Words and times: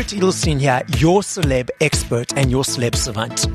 Garrett 0.00 0.14
Edelstein 0.14 0.58
here, 0.58 0.82
your 0.96 1.20
celeb 1.20 1.68
expert 1.82 2.32
and 2.34 2.50
your 2.50 2.62
celeb 2.62 2.94
savant. 2.94 3.46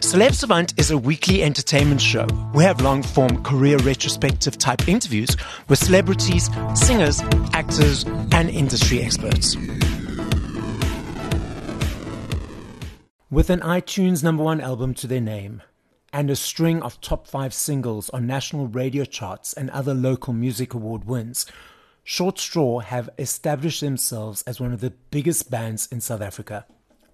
Celeb 0.00 0.34
Savant 0.34 0.74
is 0.80 0.90
a 0.90 0.98
weekly 0.98 1.44
entertainment 1.44 2.00
show. 2.00 2.26
We 2.52 2.64
have 2.64 2.80
long 2.80 3.04
form 3.04 3.40
career 3.44 3.76
retrospective 3.78 4.58
type 4.58 4.88
interviews 4.88 5.36
with 5.68 5.78
celebrities, 5.78 6.50
singers, 6.74 7.20
actors, 7.52 8.02
and 8.32 8.50
industry 8.50 9.00
experts. 9.00 9.54
With 13.30 13.48
an 13.48 13.60
iTunes 13.60 14.24
number 14.24 14.42
one 14.42 14.60
album 14.60 14.92
to 14.94 15.06
their 15.06 15.20
name 15.20 15.62
and 16.12 16.30
a 16.30 16.34
string 16.34 16.82
of 16.82 17.00
top 17.00 17.28
five 17.28 17.54
singles 17.54 18.10
on 18.10 18.26
national 18.26 18.66
radio 18.66 19.04
charts 19.04 19.52
and 19.52 19.70
other 19.70 19.94
local 19.94 20.32
music 20.32 20.74
award 20.74 21.04
wins, 21.04 21.46
Short 22.08 22.38
Straw 22.38 22.78
have 22.78 23.10
established 23.18 23.80
themselves 23.80 24.42
as 24.42 24.60
one 24.60 24.72
of 24.72 24.78
the 24.78 24.92
biggest 25.10 25.50
bands 25.50 25.88
in 25.90 26.00
South 26.00 26.20
Africa. 26.20 26.64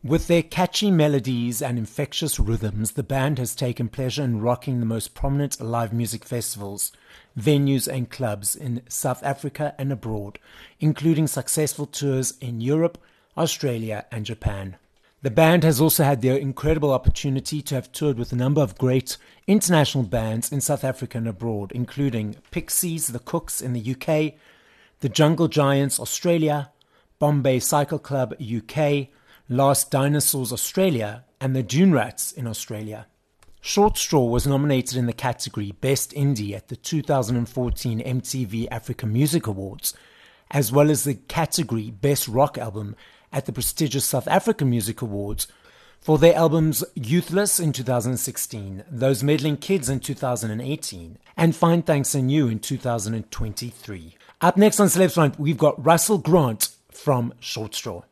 With 0.04 0.26
their 0.26 0.42
catchy 0.42 0.90
melodies 0.90 1.62
and 1.62 1.78
infectious 1.78 2.38
rhythms, 2.38 2.92
the 2.92 3.02
band 3.02 3.38
has 3.38 3.54
taken 3.54 3.88
pleasure 3.88 4.22
in 4.22 4.42
rocking 4.42 4.80
the 4.80 4.86
most 4.86 5.14
prominent 5.14 5.58
live 5.62 5.94
music 5.94 6.26
festivals, 6.26 6.92
venues, 7.40 7.88
and 7.90 8.10
clubs 8.10 8.54
in 8.54 8.82
South 8.86 9.22
Africa 9.22 9.74
and 9.78 9.90
abroad, 9.90 10.38
including 10.78 11.26
successful 11.26 11.86
tours 11.86 12.34
in 12.42 12.60
Europe, 12.60 12.98
Australia, 13.34 14.04
and 14.12 14.26
Japan. 14.26 14.76
The 15.22 15.30
band 15.30 15.64
has 15.64 15.80
also 15.80 16.04
had 16.04 16.20
the 16.20 16.38
incredible 16.38 16.92
opportunity 16.92 17.62
to 17.62 17.76
have 17.76 17.92
toured 17.92 18.18
with 18.18 18.30
a 18.30 18.36
number 18.36 18.60
of 18.60 18.76
great 18.76 19.16
international 19.46 20.04
bands 20.04 20.52
in 20.52 20.60
South 20.60 20.84
Africa 20.84 21.16
and 21.16 21.28
abroad, 21.28 21.72
including 21.72 22.36
Pixies, 22.50 23.06
The 23.06 23.20
Kooks 23.20 23.62
in 23.62 23.72
the 23.72 23.96
UK, 23.96 24.34
the 25.02 25.08
Jungle 25.08 25.48
Giants 25.48 25.98
Australia, 25.98 26.70
Bombay 27.18 27.56
Bicycle 27.56 27.98
Club 27.98 28.36
UK, 28.40 29.08
Last 29.48 29.90
Dinosaurs 29.90 30.52
Australia, 30.52 31.24
and 31.40 31.56
the 31.56 31.62
Dune 31.64 31.92
Rats 31.92 32.30
in 32.30 32.46
Australia. 32.46 33.08
Short 33.60 33.98
Straw 33.98 34.26
was 34.26 34.46
nominated 34.46 34.96
in 34.96 35.06
the 35.06 35.12
category 35.12 35.72
Best 35.72 36.12
Indie 36.12 36.54
at 36.54 36.68
the 36.68 36.76
2014 36.76 38.00
MTV 38.00 38.68
Africa 38.70 39.06
Music 39.08 39.48
Awards, 39.48 39.92
as 40.52 40.70
well 40.70 40.88
as 40.88 41.02
the 41.02 41.14
category 41.14 41.90
Best 41.90 42.28
Rock 42.28 42.56
Album 42.56 42.94
at 43.32 43.46
the 43.46 43.52
prestigious 43.52 44.04
South 44.04 44.28
African 44.28 44.70
Music 44.70 45.02
Awards 45.02 45.48
for 46.00 46.16
their 46.16 46.36
albums 46.36 46.84
Youthless 46.94 47.58
in 47.58 47.72
2016, 47.72 48.84
Those 48.88 49.24
Meddling 49.24 49.56
Kids 49.56 49.88
in 49.88 49.98
2018, 49.98 51.18
and 51.36 51.56
Find 51.56 51.84
Thanks 51.84 52.14
in 52.14 52.28
You 52.28 52.46
in 52.46 52.60
2023. 52.60 54.14
Up 54.42 54.56
next 54.56 54.80
on 54.80 54.88
Celeb 54.88 55.14
Front, 55.14 55.38
we've 55.38 55.56
got 55.56 55.86
Russell 55.86 56.18
Grant 56.18 56.70
from 56.90 57.32
Short 57.38 57.76
Straw. 57.76 58.02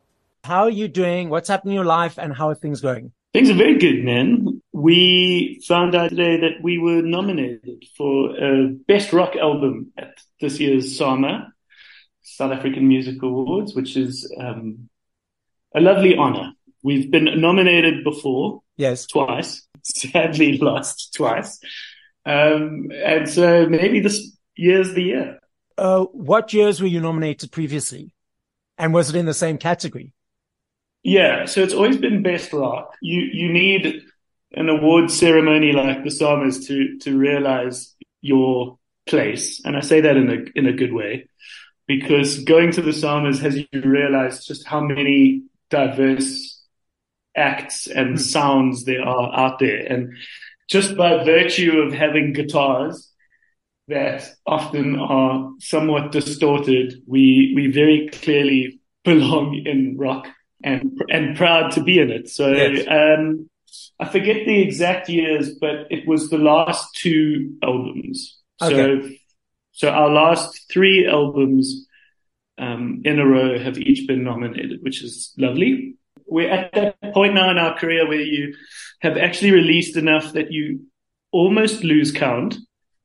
How 0.45 0.63
are 0.63 0.69
you 0.69 0.87
doing? 0.87 1.27
What's 1.27 1.49
happening 1.49 1.73
in 1.73 1.75
your 1.75 1.85
life 1.85 2.17
and 2.17 2.33
how 2.33 2.47
are 2.47 2.55
things 2.55 2.79
going? 2.79 3.11
Things 3.33 3.49
are 3.49 3.53
very 3.53 3.77
good, 3.77 4.05
man. 4.05 4.61
We 4.71 5.61
found 5.67 5.93
out 5.93 6.11
today 6.11 6.39
that 6.39 6.63
we 6.63 6.77
were 6.77 7.01
nominated 7.01 7.83
for 7.97 8.33
a 8.37 8.69
Best 8.69 9.11
Rock 9.11 9.35
Album 9.35 9.91
at 9.97 10.19
this 10.39 10.57
year's 10.57 10.97
SAMA, 10.97 11.51
South 12.21 12.53
African 12.53 12.87
Music 12.87 13.21
Awards, 13.21 13.75
which 13.75 13.97
is 13.97 14.33
um, 14.39 14.87
a 15.75 15.81
lovely 15.81 16.15
honor. 16.15 16.53
We've 16.81 17.11
been 17.11 17.41
nominated 17.41 18.05
before. 18.05 18.61
Yes. 18.77 19.05
Twice. 19.05 19.67
Sadly 19.83 20.57
lost 20.59 21.13
twice. 21.13 21.59
Um, 22.25 22.89
and 23.03 23.27
so 23.27 23.65
maybe 23.65 23.99
this 23.99 24.33
year's 24.55 24.93
the 24.93 25.03
year. 25.03 25.40
Uh, 25.81 26.03
what 26.13 26.53
years 26.53 26.79
were 26.79 26.87
you 26.87 27.01
nominated 27.01 27.51
previously? 27.51 28.13
And 28.77 28.93
was 28.93 29.09
it 29.09 29.15
in 29.15 29.25
the 29.25 29.33
same 29.33 29.57
category? 29.57 30.13
Yeah, 31.01 31.45
so 31.45 31.61
it's 31.61 31.73
always 31.73 31.97
been 31.97 32.21
best 32.21 32.53
rock. 32.53 32.93
You 33.01 33.21
you 33.21 33.51
need 33.51 34.03
an 34.51 34.69
award 34.69 35.09
ceremony 35.09 35.71
like 35.71 36.03
the 36.03 36.11
SAMAs 36.11 36.67
to 36.67 36.99
to 36.99 37.17
realize 37.17 37.95
your 38.21 38.77
place, 39.07 39.59
and 39.65 39.75
I 39.75 39.79
say 39.79 40.01
that 40.01 40.17
in 40.17 40.29
a 40.29 40.37
in 40.53 40.67
a 40.67 40.73
good 40.73 40.93
way, 40.93 41.27
because 41.87 42.43
going 42.43 42.71
to 42.73 42.83
the 42.83 42.93
SAMAs 42.93 43.39
has 43.39 43.57
you 43.57 43.81
realize 43.81 44.45
just 44.45 44.67
how 44.67 44.81
many 44.81 45.45
diverse 45.71 46.61
acts 47.35 47.87
and 47.87 48.17
mm. 48.17 48.19
sounds 48.19 48.85
there 48.85 49.01
are 49.01 49.33
out 49.35 49.57
there, 49.57 49.79
and 49.91 50.13
just 50.69 50.95
by 50.95 51.23
virtue 51.23 51.79
of 51.79 51.91
having 51.91 52.33
guitars 52.33 53.10
that 53.91 54.27
often 54.45 54.97
are 54.99 55.51
somewhat 55.59 56.11
distorted, 56.11 57.01
we, 57.07 57.53
we 57.55 57.71
very 57.71 58.09
clearly 58.11 58.79
belong 59.03 59.61
in 59.65 59.97
rock 59.97 60.27
and, 60.63 60.99
and 61.09 61.37
proud 61.37 61.71
to 61.71 61.83
be 61.83 61.99
in 61.99 62.11
it. 62.11 62.29
So, 62.29 62.51
yes. 62.51 62.87
um, 62.87 63.49
I 63.99 64.07
forget 64.09 64.45
the 64.45 64.61
exact 64.61 65.09
years, 65.09 65.55
but 65.59 65.87
it 65.89 66.07
was 66.07 66.29
the 66.29 66.37
last 66.37 66.95
two 66.95 67.55
albums. 67.63 68.39
Okay. 68.61 68.75
So, 68.75 69.09
so 69.71 69.89
our 69.89 70.09
last 70.09 70.65
three 70.71 71.07
albums, 71.07 71.87
um, 72.57 73.01
in 73.05 73.19
a 73.19 73.25
row 73.25 73.57
have 73.57 73.77
each 73.77 74.07
been 74.07 74.23
nominated, 74.23 74.79
which 74.81 75.03
is 75.03 75.33
lovely. 75.37 75.95
We're 76.27 76.49
at 76.49 76.71
that 76.73 77.13
point 77.13 77.33
now 77.33 77.49
in 77.49 77.57
our 77.57 77.77
career 77.77 78.07
where 78.07 78.21
you 78.21 78.55
have 79.01 79.17
actually 79.17 79.51
released 79.51 79.97
enough 79.97 80.33
that 80.33 80.51
you 80.51 80.85
almost 81.31 81.83
lose 81.83 82.11
count 82.11 82.57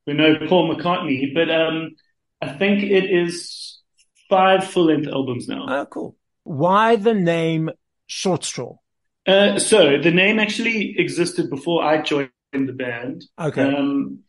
we 0.07 0.15
know 0.15 0.37
Paul 0.49 0.75
McCartney, 0.75 1.35
but 1.35 1.51
um, 1.51 1.97
I 2.41 2.53
think 2.53 2.83
it 2.83 3.05
is 3.05 3.81
five 4.29 4.65
full 4.65 4.87
length 4.87 5.09
albums 5.09 5.49
now. 5.49 5.67
Oh, 5.69 5.87
cool. 5.87 6.17
Why 6.45 6.97
the 6.97 7.15
name 7.15 7.71
Short 8.07 8.45
Straw? 8.45 8.77
Uh, 9.27 9.59
so 9.59 9.99
the 10.01 10.13
name 10.13 10.39
actually 10.39 10.95
existed 10.99 11.51
before 11.51 11.83
I 11.83 12.03
joined 12.03 12.31
the 12.53 12.73
band. 12.73 13.25
Okay. 13.39 13.63
Um, 13.63 14.21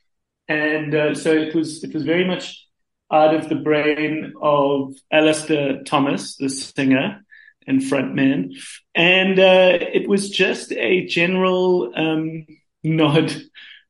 and 0.48 0.96
uh, 0.96 1.14
so 1.14 1.32
it 1.32 1.54
was 1.54 1.84
it 1.84 1.94
was 1.94 2.04
very 2.04 2.26
much 2.26 2.66
out 3.12 3.36
of 3.36 3.50
the 3.50 3.56
brain 3.56 4.34
of 4.42 4.96
Alistair 5.12 5.84
Thomas, 5.84 6.36
the 6.38 6.50
singer 6.50 7.24
and 7.68 7.82
frontman, 7.82 8.56
and 8.96 9.40
uh, 9.40 9.78
it 9.80 10.08
was 10.08 10.30
just 10.30 10.72
a 10.72 11.06
general 11.06 11.92
um, 11.96 12.48
nod 12.84 13.36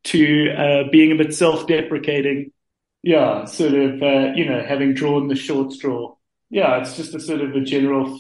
to 0.08 0.52
uh, 0.52 0.84
being 0.92 1.12
a 1.12 1.16
bit 1.16 1.34
self-deprecating. 1.34 2.52
Yeah, 3.04 3.46
sort 3.46 3.74
of, 3.74 4.02
uh, 4.02 4.34
you 4.36 4.46
know, 4.46 4.64
having 4.68 4.94
drawn 4.94 5.28
the 5.28 5.36
short 5.36 5.72
straw. 5.72 6.16
Yeah, 6.50 6.82
it's 6.82 6.96
just 6.96 7.14
a 7.14 7.20
sort 7.20 7.42
of 7.42 7.56
a 7.56 7.62
general 7.62 8.20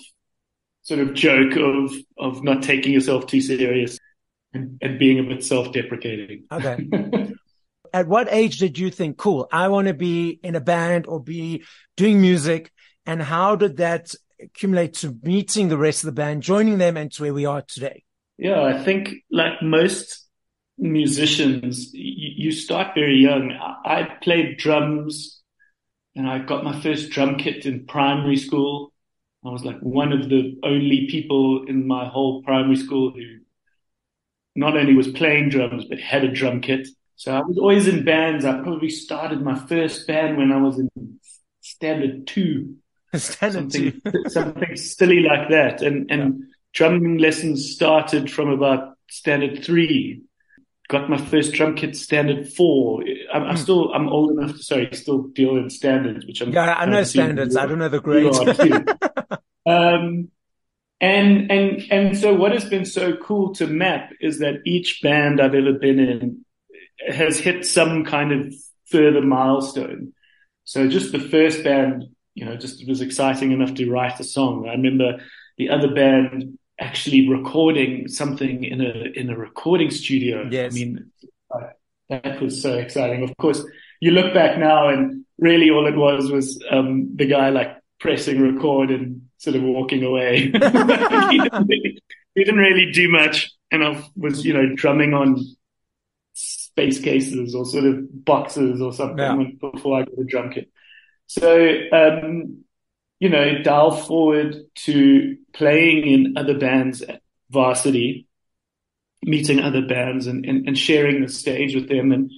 sort 0.83 0.99
of 1.01 1.13
joke 1.13 1.55
of 1.57 1.93
of 2.17 2.43
not 2.43 2.63
taking 2.63 2.93
yourself 2.93 3.27
too 3.27 3.41
serious 3.41 3.99
and, 4.53 4.77
and 4.81 4.99
being 4.99 5.19
a 5.19 5.23
bit 5.23 5.43
self-deprecating. 5.43 6.45
Okay. 6.51 6.87
At 7.93 8.07
what 8.07 8.27
age 8.31 8.59
did 8.59 8.77
you 8.77 8.91
think, 8.91 9.17
cool, 9.17 9.47
I 9.51 9.69
want 9.69 9.87
to 9.87 9.93
be 9.93 10.39
in 10.43 10.55
a 10.55 10.61
band 10.61 11.07
or 11.07 11.21
be 11.21 11.63
doing 11.95 12.19
music? 12.21 12.71
And 13.05 13.21
how 13.21 13.55
did 13.55 13.77
that 13.77 14.13
accumulate 14.41 14.95
to 14.95 15.17
meeting 15.23 15.69
the 15.69 15.77
rest 15.77 16.03
of 16.03 16.07
the 16.07 16.11
band, 16.11 16.43
joining 16.43 16.77
them, 16.77 16.97
and 16.97 17.11
to 17.13 17.23
where 17.23 17.33
we 17.33 17.45
are 17.45 17.61
today? 17.61 18.03
Yeah, 18.37 18.61
I 18.61 18.83
think 18.83 19.09
like 19.31 19.61
most 19.61 20.26
musicians, 20.77 21.91
you, 21.93 22.51
start 22.51 22.93
very 22.93 23.17
young. 23.17 23.51
I, 23.51 24.01
I 24.01 24.03
played 24.21 24.57
drums 24.57 25.41
and 26.15 26.27
I 26.29 26.39
got 26.39 26.63
my 26.63 26.79
first 26.81 27.09
drum 27.09 27.37
kit 27.37 27.65
in 27.65 27.85
primary 27.85 28.37
school. 28.37 28.93
I 29.45 29.49
was 29.49 29.63
like 29.63 29.79
one 29.79 30.11
of 30.11 30.29
the 30.29 30.59
only 30.63 31.07
people 31.09 31.65
in 31.67 31.87
my 31.87 32.07
whole 32.07 32.43
primary 32.43 32.75
school 32.75 33.11
who 33.11 33.37
not 34.55 34.75
only 34.75 34.95
was 34.95 35.07
playing 35.07 35.49
drums, 35.49 35.85
but 35.85 35.99
had 35.99 36.23
a 36.23 36.31
drum 36.31 36.61
kit. 36.61 36.87
So 37.15 37.33
I 37.33 37.41
was 37.41 37.57
always 37.57 37.87
in 37.87 38.03
bands. 38.03 38.45
I 38.45 38.61
probably 38.61 38.89
started 38.89 39.41
my 39.41 39.55
first 39.67 40.07
band 40.07 40.37
when 40.37 40.51
I 40.51 40.57
was 40.57 40.79
in 40.79 40.89
standard 41.61 42.27
two. 42.27 42.75
Standard 43.15 43.71
something, 43.71 44.01
two. 44.05 44.23
something 44.29 44.75
silly 44.75 45.21
like 45.21 45.49
that. 45.49 45.81
And, 45.81 46.11
and 46.11 46.39
yeah. 46.39 46.45
drumming 46.73 47.19
lessons 47.19 47.71
started 47.71 48.29
from 48.29 48.49
about 48.49 48.97
standard 49.09 49.63
three 49.63 50.23
got 50.87 51.09
my 51.09 51.17
first 51.17 51.53
drum 51.53 51.75
kit 51.75 51.95
standard 51.95 52.47
four. 52.47 53.03
I'm, 53.33 53.43
I'm, 53.43 53.49
hmm. 53.51 53.61
still 53.61 53.93
I'm 53.93 54.07
old 54.07 54.31
enough 54.31 54.55
to 54.55 54.63
sorry 54.63 54.89
still 54.93 55.23
deal 55.23 55.57
in 55.57 55.69
standards, 55.69 56.25
which 56.25 56.41
I'm 56.41 56.51
yeah 56.51 56.73
I 56.73 56.85
know 56.85 57.03
standards. 57.03 57.55
I 57.55 57.65
don't 57.65 57.79
know 57.79 57.89
the 57.89 57.99
grades. 57.99 58.39
um, 59.65 60.29
and 60.99 61.51
and 61.51 61.83
and 61.91 62.17
so 62.17 62.33
what 62.33 62.53
has 62.53 62.65
been 62.65 62.85
so 62.85 63.15
cool 63.17 63.53
to 63.55 63.67
map 63.67 64.11
is 64.19 64.39
that 64.39 64.61
each 64.65 65.01
band 65.01 65.41
I've 65.41 65.55
ever 65.55 65.73
been 65.73 65.99
in 65.99 66.45
has 67.07 67.37
hit 67.37 67.65
some 67.65 68.03
kind 68.05 68.31
of 68.31 68.53
further 68.85 69.21
milestone. 69.21 70.13
So 70.63 70.87
just 70.87 71.11
the 71.11 71.19
first 71.19 71.63
band, 71.63 72.05
you 72.33 72.45
know, 72.45 72.57
just 72.57 72.87
was 72.87 73.01
exciting 73.01 73.51
enough 73.51 73.75
to 73.75 73.89
write 73.89 74.19
a 74.19 74.23
song. 74.23 74.67
I 74.67 74.71
remember 74.71 75.19
the 75.57 75.69
other 75.69 75.93
band 75.93 76.57
actually 76.79 77.29
recording 77.29 78.07
something 78.07 78.63
in 78.63 78.81
a 78.81 79.19
in 79.19 79.29
a 79.29 79.37
recording 79.37 79.91
studio. 79.91 80.47
Yes. 80.49 80.73
I 80.73 80.75
mean, 80.75 81.11
that 82.09 82.41
was 82.41 82.61
so 82.61 82.77
exciting. 82.77 83.23
Of 83.23 83.35
course, 83.37 83.63
you 83.99 84.11
look 84.11 84.33
back 84.33 84.57
now, 84.57 84.89
and 84.89 85.25
really 85.37 85.69
all 85.69 85.87
it 85.87 85.95
was 85.95 86.31
was 86.31 86.63
um, 86.71 87.15
the 87.15 87.25
guy 87.25 87.49
like 87.49 87.77
pressing 87.99 88.41
record 88.41 88.91
and 88.91 89.27
sort 89.37 89.55
of 89.55 89.63
walking 89.63 90.03
away. 90.03 90.41
he, 90.41 90.49
didn't 90.51 91.67
really, 91.67 92.01
he, 92.35 92.43
didn't 92.43 92.59
really, 92.59 92.91
do 92.91 93.09
much. 93.09 93.51
And 93.71 93.83
I 93.83 94.03
was, 94.15 94.45
you 94.45 94.53
know, 94.53 94.75
drumming 94.75 95.13
on 95.13 95.43
space 96.33 96.99
cases 96.99 97.55
or 97.55 97.65
sort 97.65 97.85
of 97.85 98.25
boxes 98.25 98.81
or 98.81 98.93
something 98.93 99.59
yeah. 99.61 99.69
before 99.71 99.99
I 99.99 100.03
got 100.03 100.19
a 100.19 100.23
drum 100.23 100.51
kit. 100.51 100.71
So, 101.25 101.69
um, 101.91 102.63
you 103.19 103.29
know, 103.29 103.61
dial 103.63 103.91
forward 103.91 104.55
to 104.75 105.37
playing 105.53 106.07
in 106.07 106.37
other 106.37 106.57
bands 106.57 107.01
at 107.01 107.21
varsity, 107.49 108.27
meeting 109.23 109.59
other 109.59 109.85
bands 109.85 110.27
and, 110.27 110.45
and, 110.45 110.67
and 110.67 110.77
sharing 110.77 111.21
the 111.21 111.29
stage 111.29 111.73
with 111.73 111.89
them. 111.89 112.11
And 112.11 112.31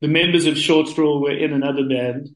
the 0.00 0.08
members 0.08 0.46
of 0.46 0.58
Short 0.58 0.88
Straw 0.88 1.18
were 1.18 1.36
in 1.36 1.52
another 1.52 1.88
band. 1.88 2.28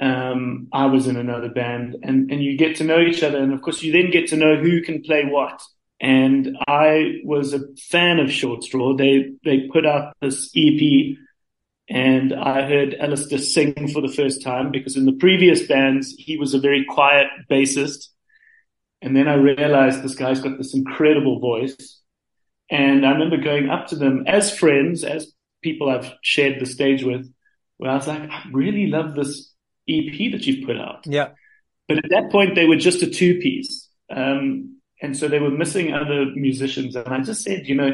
Um, 0.00 0.68
I 0.72 0.86
was 0.86 1.06
in 1.06 1.16
another 1.16 1.48
band 1.48 1.96
and, 2.02 2.30
and 2.30 2.42
you 2.42 2.56
get 2.56 2.76
to 2.76 2.84
know 2.84 3.00
each 3.00 3.22
other. 3.22 3.38
And 3.38 3.52
of 3.52 3.62
course, 3.62 3.82
you 3.82 3.92
then 3.92 4.10
get 4.10 4.28
to 4.28 4.36
know 4.36 4.56
who 4.56 4.82
can 4.82 5.02
play 5.02 5.24
what. 5.24 5.60
And 6.00 6.56
I 6.68 7.20
was 7.24 7.54
a 7.54 7.60
fan 7.88 8.18
of 8.18 8.30
Short 8.30 8.62
Straw. 8.62 8.94
They, 8.94 9.32
they 9.44 9.68
put 9.72 9.86
out 9.86 10.14
this 10.20 10.50
EP 10.56 11.16
and 11.88 12.32
I 12.32 12.66
heard 12.66 12.94
Alistair 12.94 13.38
sing 13.38 13.88
for 13.92 14.00
the 14.00 14.12
first 14.12 14.42
time 14.42 14.70
because 14.70 14.96
in 14.96 15.04
the 15.04 15.12
previous 15.12 15.66
bands, 15.66 16.14
he 16.16 16.38
was 16.38 16.54
a 16.54 16.58
very 16.58 16.84
quiet 16.88 17.26
bassist. 17.50 18.08
And 19.02 19.14
then 19.14 19.28
I 19.28 19.34
realized 19.34 20.02
this 20.02 20.14
guy's 20.14 20.40
got 20.40 20.56
this 20.56 20.74
incredible 20.74 21.40
voice. 21.40 22.00
And 22.70 23.04
I 23.04 23.10
remember 23.10 23.36
going 23.36 23.68
up 23.68 23.88
to 23.88 23.96
them 23.96 24.24
as 24.26 24.56
friends, 24.56 25.04
as 25.04 25.30
people 25.62 25.90
I've 25.90 26.10
shared 26.22 26.58
the 26.58 26.66
stage 26.66 27.04
with, 27.04 27.30
where 27.76 27.90
I 27.90 27.96
was 27.96 28.06
like, 28.06 28.30
I 28.30 28.44
really 28.50 28.86
love 28.86 29.14
this 29.14 29.52
EP 29.86 30.32
that 30.32 30.46
you've 30.46 30.66
put 30.66 30.78
out. 30.78 31.04
Yeah. 31.06 31.30
But 31.86 31.98
at 31.98 32.10
that 32.10 32.30
point, 32.30 32.54
they 32.54 32.64
were 32.64 32.76
just 32.76 33.02
a 33.02 33.10
two 33.10 33.38
piece. 33.40 33.90
Um, 34.08 34.78
and 35.02 35.14
so 35.14 35.28
they 35.28 35.38
were 35.38 35.50
missing 35.50 35.92
other 35.92 36.24
musicians. 36.34 36.96
And 36.96 37.08
I 37.08 37.20
just 37.20 37.42
said, 37.42 37.66
you 37.66 37.74
know, 37.74 37.90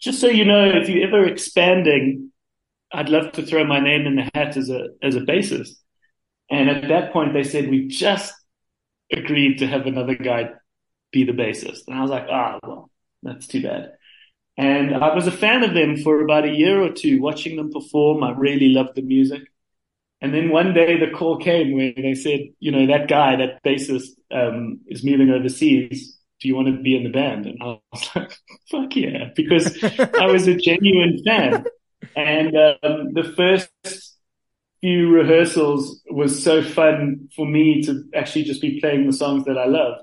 just 0.00 0.20
so 0.20 0.26
you 0.26 0.44
know, 0.44 0.64
if 0.64 0.88
you're 0.88 1.06
ever 1.06 1.24
expanding, 1.28 2.29
I'd 2.92 3.08
love 3.08 3.32
to 3.32 3.42
throw 3.46 3.64
my 3.64 3.80
name 3.80 4.06
in 4.06 4.16
the 4.16 4.30
hat 4.34 4.56
as 4.56 4.70
a 4.70 4.88
as 5.02 5.16
a 5.16 5.20
bassist. 5.20 5.70
And 6.50 6.68
at 6.68 6.88
that 6.88 7.12
point, 7.12 7.32
they 7.32 7.44
said 7.44 7.70
we 7.70 7.86
just 7.88 8.32
agreed 9.12 9.58
to 9.58 9.66
have 9.66 9.86
another 9.86 10.14
guy 10.14 10.50
be 11.12 11.24
the 11.24 11.32
bassist, 11.32 11.80
and 11.86 11.96
I 11.96 12.02
was 12.02 12.10
like, 12.10 12.26
ah, 12.30 12.58
oh, 12.62 12.68
well, 12.68 12.90
that's 13.22 13.46
too 13.46 13.62
bad. 13.62 13.92
And 14.56 14.94
I 14.94 15.14
was 15.14 15.26
a 15.26 15.32
fan 15.32 15.64
of 15.64 15.74
them 15.74 15.96
for 15.96 16.20
about 16.20 16.44
a 16.44 16.52
year 16.54 16.82
or 16.82 16.90
two, 16.90 17.20
watching 17.20 17.56
them 17.56 17.72
perform. 17.72 18.22
I 18.22 18.32
really 18.32 18.68
loved 18.68 18.94
the 18.94 19.02
music. 19.02 19.42
And 20.20 20.34
then 20.34 20.50
one 20.50 20.74
day 20.74 20.98
the 20.98 21.10
call 21.10 21.38
came 21.38 21.74
where 21.74 21.94
they 21.96 22.14
said, 22.14 22.40
you 22.58 22.70
know, 22.70 22.86
that 22.86 23.08
guy, 23.08 23.36
that 23.36 23.62
bassist, 23.64 24.08
um, 24.30 24.80
is 24.86 25.02
moving 25.02 25.30
overseas. 25.30 26.18
Do 26.40 26.48
you 26.48 26.54
want 26.54 26.68
to 26.68 26.82
be 26.82 26.94
in 26.94 27.04
the 27.04 27.10
band? 27.10 27.46
And 27.46 27.62
I 27.62 27.78
was 27.90 28.10
like, 28.14 28.38
fuck 28.70 28.94
yeah, 28.96 29.30
because 29.34 29.82
I 29.82 30.26
was 30.26 30.46
a 30.46 30.56
genuine 30.56 31.22
fan. 31.24 31.64
And 32.16 32.56
um, 32.56 33.12
the 33.12 33.32
first 33.36 33.70
few 34.80 35.10
rehearsals 35.10 36.02
was 36.10 36.42
so 36.42 36.62
fun 36.62 37.28
for 37.36 37.46
me 37.46 37.82
to 37.82 38.04
actually 38.14 38.44
just 38.44 38.62
be 38.62 38.80
playing 38.80 39.06
the 39.06 39.12
songs 39.12 39.44
that 39.44 39.58
I 39.58 39.66
love. 39.66 39.98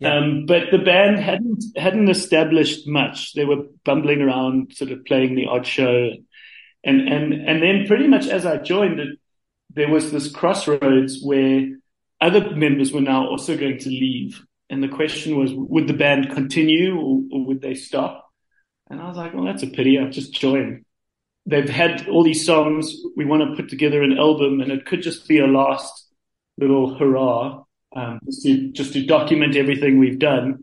Yeah. 0.00 0.16
Um, 0.16 0.46
but 0.46 0.70
the 0.70 0.78
band 0.78 1.18
hadn't 1.18 1.64
hadn't 1.76 2.08
established 2.08 2.86
much. 2.86 3.34
They 3.34 3.44
were 3.44 3.64
bumbling 3.84 4.20
around, 4.20 4.72
sort 4.74 4.92
of 4.92 5.04
playing 5.04 5.34
the 5.34 5.46
odd 5.46 5.66
show, 5.66 6.10
and 6.84 7.08
and 7.08 7.32
and 7.32 7.62
then 7.62 7.86
pretty 7.86 8.06
much 8.06 8.28
as 8.28 8.46
I 8.46 8.58
joined 8.58 9.00
it, 9.00 9.18
there 9.74 9.88
was 9.88 10.12
this 10.12 10.30
crossroads 10.30 11.20
where 11.22 11.68
other 12.20 12.54
members 12.54 12.92
were 12.92 13.00
now 13.00 13.26
also 13.26 13.56
going 13.56 13.78
to 13.78 13.88
leave, 13.88 14.40
and 14.70 14.82
the 14.82 14.88
question 14.88 15.36
was, 15.36 15.52
would 15.52 15.88
the 15.88 15.94
band 15.94 16.30
continue 16.30 16.96
or, 16.96 17.22
or 17.32 17.46
would 17.46 17.60
they 17.60 17.74
stop? 17.74 18.30
And 18.88 19.00
I 19.00 19.08
was 19.08 19.16
like, 19.16 19.34
well, 19.34 19.44
that's 19.44 19.64
a 19.64 19.68
pity. 19.68 19.98
I've 19.98 20.12
just 20.12 20.32
joined 20.32 20.84
they've 21.48 21.68
had 21.68 22.06
all 22.08 22.22
these 22.22 22.44
songs. 22.44 22.94
We 23.16 23.24
want 23.24 23.42
to 23.42 23.56
put 23.56 23.70
together 23.70 24.02
an 24.02 24.18
album, 24.18 24.60
and 24.60 24.70
it 24.70 24.86
could 24.86 25.02
just 25.02 25.26
be 25.26 25.38
a 25.38 25.46
last 25.46 26.06
little 26.58 26.96
hurrah, 26.96 27.64
um, 27.96 28.20
just 28.26 28.42
to 28.42 28.70
just 28.72 28.92
to 28.92 29.06
document 29.06 29.56
everything 29.56 29.98
we've 29.98 30.18
done, 30.18 30.62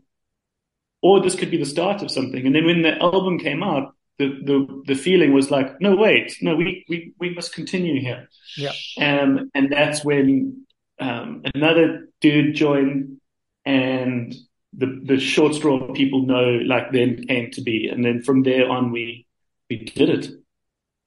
or 1.02 1.20
this 1.20 1.34
could 1.34 1.50
be 1.50 1.58
the 1.58 1.66
start 1.66 2.02
of 2.02 2.10
something. 2.10 2.46
And 2.46 2.54
then 2.54 2.64
when 2.64 2.82
the 2.82 2.96
album 3.02 3.38
came 3.38 3.62
out, 3.62 3.94
the 4.18 4.28
the 4.28 4.82
the 4.86 4.94
feeling 4.94 5.32
was 5.32 5.50
like, 5.50 5.80
no, 5.80 5.96
wait, 5.96 6.36
no, 6.40 6.54
we 6.54 6.84
we 6.88 7.12
we 7.18 7.34
must 7.34 7.52
continue 7.52 8.00
here. 8.00 8.28
Yeah. 8.56 8.72
Um, 8.98 9.50
and 9.54 9.70
that's 9.70 10.04
when 10.04 10.66
um, 11.00 11.42
another 11.54 12.08
dude 12.20 12.54
joined, 12.54 13.20
and 13.64 14.34
the 14.72 15.00
the 15.04 15.18
short 15.18 15.54
straw 15.54 15.92
people 15.92 16.22
know 16.22 16.60
like 16.64 16.92
then 16.92 17.26
came 17.26 17.50
to 17.52 17.60
be, 17.60 17.88
and 17.88 18.04
then 18.04 18.22
from 18.22 18.44
there 18.44 18.70
on 18.70 18.92
we 18.92 19.26
we 19.68 19.78
did 19.78 20.08
it 20.08 20.28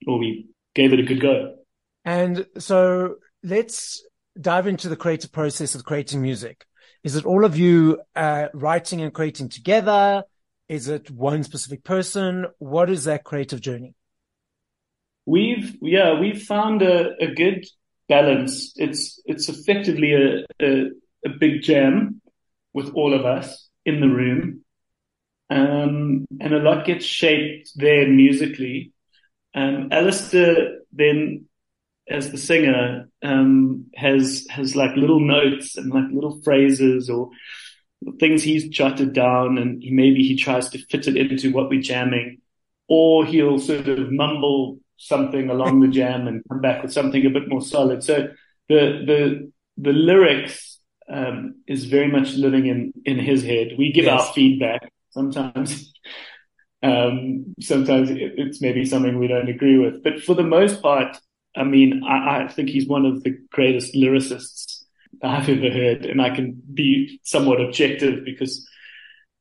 or 0.08 0.20
we 0.20 0.48
gave 0.76 0.94
it 0.94 1.00
a 1.00 1.04
good 1.04 1.22
go. 1.22 1.56
And 2.06 2.46
so 2.58 3.16
let's 3.44 4.04
dive 4.40 4.68
into 4.68 4.90
the 4.90 4.96
creative 4.96 5.32
process 5.32 5.76
of 5.76 5.84
creating 5.84 6.22
music. 6.22 6.66
Is 7.04 7.16
it 7.16 7.26
all 7.26 7.46
of 7.46 7.58
you 7.58 8.02
uh, 8.16 8.48
writing 8.54 9.02
and 9.02 9.14
creating 9.14 9.50
together? 9.50 10.24
Is 10.68 10.88
it 10.88 11.10
one 11.10 11.44
specific 11.44 11.84
person? 11.84 12.48
What 12.60 12.90
is 12.90 13.06
that 13.06 13.24
creative 13.24 13.62
journey? 13.62 13.96
We've 15.26 15.78
yeah 15.82 16.20
we've 16.20 16.42
found 16.42 16.82
a, 16.82 17.16
a 17.22 17.34
good 17.34 17.66
balance. 18.08 18.74
It's 18.76 19.22
it's 19.26 19.48
effectively 19.48 20.14
a, 20.14 20.46
a, 20.62 20.90
a 21.26 21.30
big 21.40 21.62
jam 21.62 22.22
with 22.74 22.92
all 22.94 23.14
of 23.14 23.26
us 23.26 23.70
in 23.86 24.02
the 24.02 24.08
room, 24.08 24.62
um, 25.50 26.26
and 26.40 26.54
a 26.54 26.60
lot 26.60 26.86
gets 26.86 27.06
shaped 27.06 27.72
there 27.76 28.08
musically. 28.08 28.92
Um, 29.54 29.90
Alistair 29.92 30.80
then, 30.92 31.46
as 32.08 32.32
the 32.32 32.38
singer, 32.38 33.10
um, 33.22 33.88
has 33.96 34.48
has 34.50 34.76
like 34.76 34.96
little 34.96 35.20
notes 35.20 35.78
and 35.78 35.92
like 35.92 36.12
little 36.12 36.42
phrases 36.42 37.10
or 37.10 37.30
things 38.20 38.44
he's 38.44 38.68
jotted 38.68 39.14
down, 39.14 39.58
and 39.58 39.82
he, 39.82 39.92
maybe 39.92 40.24
he 40.24 40.36
tries 40.36 40.70
to 40.70 40.78
fit 40.78 41.08
it 41.08 41.18
into 41.18 41.52
what 41.52 41.70
we're 41.70 41.82
jamming, 41.82 42.42
or 42.88 43.26
he'll 43.26 43.60
sort 43.60 43.88
of 43.88 44.12
mumble 44.12 44.80
something 44.98 45.50
along 45.50 45.80
the 45.80 45.88
jam 45.88 46.28
and 46.28 46.44
come 46.50 46.62
back 46.62 46.84
with 46.84 46.94
something 46.94 47.26
a 47.26 47.30
bit 47.30 47.48
more 47.48 47.62
solid. 47.62 48.04
So 48.04 48.30
the 48.68 49.04
the 49.06 49.52
the 49.78 49.94
lyrics 49.94 50.80
um, 51.10 51.56
is 51.68 51.86
very 51.86 52.12
much 52.12 52.34
living 52.34 52.68
in 52.68 52.94
in 53.06 53.18
his 53.18 53.44
head. 53.44 53.76
We 53.78 53.92
give 53.92 54.06
yes. 54.06 54.22
our 54.22 54.34
feedback 54.34 54.92
sometimes. 55.10 55.94
Um, 56.82 57.56
sometimes 57.60 58.10
it's 58.12 58.62
maybe 58.62 58.86
something 58.86 59.20
we 59.20 59.28
don't 59.28 59.50
agree 59.50 59.78
with, 59.78 60.02
but 60.04 60.22
for 60.24 60.34
the 60.34 60.44
most 60.44 60.82
part, 60.82 61.18
I 61.56 61.64
mean, 61.64 62.04
I, 62.04 62.44
I 62.44 62.48
think 62.48 62.70
he's 62.70 62.88
one 62.88 63.06
of 63.06 63.24
the 63.24 63.38
greatest 63.52 63.94
lyricists 63.96 64.84
I've 65.22 65.50
ever 65.50 65.70
heard, 65.70 66.06
and 66.06 66.22
I 66.22 66.30
can 66.30 66.62
be 66.74 67.20
somewhat 67.24 67.60
objective 67.60 68.24
because, 68.24 68.68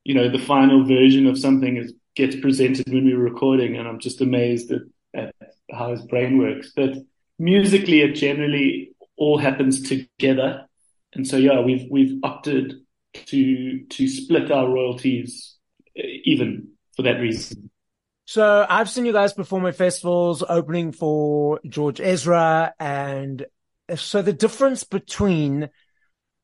you 0.05 0.15
know, 0.15 0.29
the 0.29 0.39
final 0.39 0.85
version 0.85 1.27
of 1.27 1.39
something 1.39 1.77
is 1.77 1.93
gets 2.17 2.35
presented 2.35 2.93
when 2.93 3.05
we're 3.05 3.19
recording, 3.19 3.77
and 3.77 3.87
I'm 3.87 4.01
just 4.01 4.21
amazed 4.21 4.73
at, 4.73 4.83
at 5.15 5.35
how 5.71 5.93
his 5.93 6.03
brain 6.03 6.39
works. 6.39 6.73
But 6.75 6.95
musically, 7.39 8.01
it 8.01 8.15
generally 8.15 8.91
all 9.17 9.39
happens 9.39 9.83
together, 9.89 10.67
and 11.15 11.27
so 11.27 11.37
yeah, 11.37 11.61
we've 11.61 11.87
we've 11.91 12.19
opted 12.25 12.75
to 13.27 13.85
to 13.85 14.09
split 14.09 14.51
our 14.51 14.69
royalties 14.69 15.57
even 15.95 16.69
for 16.99 17.03
that 17.03 17.21
reason. 17.21 17.71
So 18.25 18.67
I've 18.69 18.91
seen 18.91 19.07
you 19.07 19.13
guys 19.13 19.33
perform 19.33 19.67
at 19.67 19.77
festivals, 19.77 20.43
opening 20.47 20.91
for 20.91 21.61
George 21.67 22.01
Ezra, 22.01 22.75
and 22.79 23.47
so 23.95 24.21
the 24.21 24.33
difference 24.33 24.83
between 24.83 25.71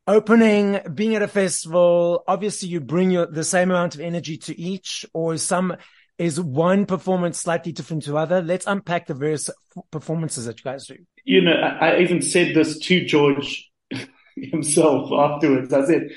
opening, 0.07 0.79
being 0.95 1.17
at 1.17 1.23
a 1.23 1.29
festival, 1.29 2.23
obviously 2.29 2.69
you 2.69 2.81
bring 2.81 3.11
your 3.11 3.27
the 3.27 3.43
same 3.43 3.73
amount 3.73 3.97
of 3.97 4.01
energy 4.01 4.39
to 4.39 4.59
each, 4.59 5.05
or 5.13 5.37
some 5.39 5.77
is 6.19 6.41
one 6.41 6.87
performance 6.87 7.41
slightly 7.41 7.73
different 7.73 8.05
to 8.05 8.17
other. 8.17 8.41
Let's 8.41 8.69
unpack 8.69 9.09
the 9.09 9.15
various 9.15 9.51
performances 9.91 10.47
that 10.47 10.61
you 10.61 10.65
guys 10.65 10.87
do. 10.87 10.97
You 11.25 11.41
know, 11.43 11.53
I 11.53 11.99
even 11.99 12.23
said 12.23 12.55
this 12.55 12.79
to 12.79 13.05
George 13.05 13.69
himself 14.37 15.11
afterwards. 15.13 15.73
I 15.73 15.85
said, 15.85 16.11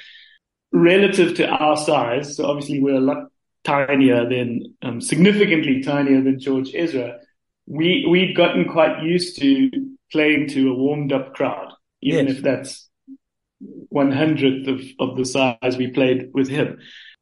relative 0.71 1.33
to 1.37 1.47
our 1.47 1.75
size, 1.75 2.37
so 2.37 2.45
obviously 2.45 2.79
we're 2.79 2.97
a 2.97 3.01
lot 3.01 3.31
tinier 3.67 4.29
than, 4.29 4.75
um, 4.81 5.01
significantly 5.01 5.83
tinier 5.83 6.21
than 6.21 6.39
George 6.39 6.71
Ezra, 6.73 7.19
we, 7.65 8.05
we'd 8.09 8.35
gotten 8.35 8.69
quite 8.69 9.03
used 9.03 9.39
to 9.39 9.69
playing 10.11 10.47
to 10.49 10.69
a 10.69 10.73
warmed 10.73 11.11
up 11.11 11.33
crowd, 11.33 11.73
even 12.01 12.27
yes. 12.27 12.37
if 12.37 12.43
that's 12.43 12.89
one 13.89 14.11
hundredth 14.11 14.67
of, 14.67 14.81
of 14.99 15.17
the 15.17 15.25
size 15.25 15.77
we 15.77 15.87
played 15.87 16.29
with 16.33 16.47
him. 16.47 16.79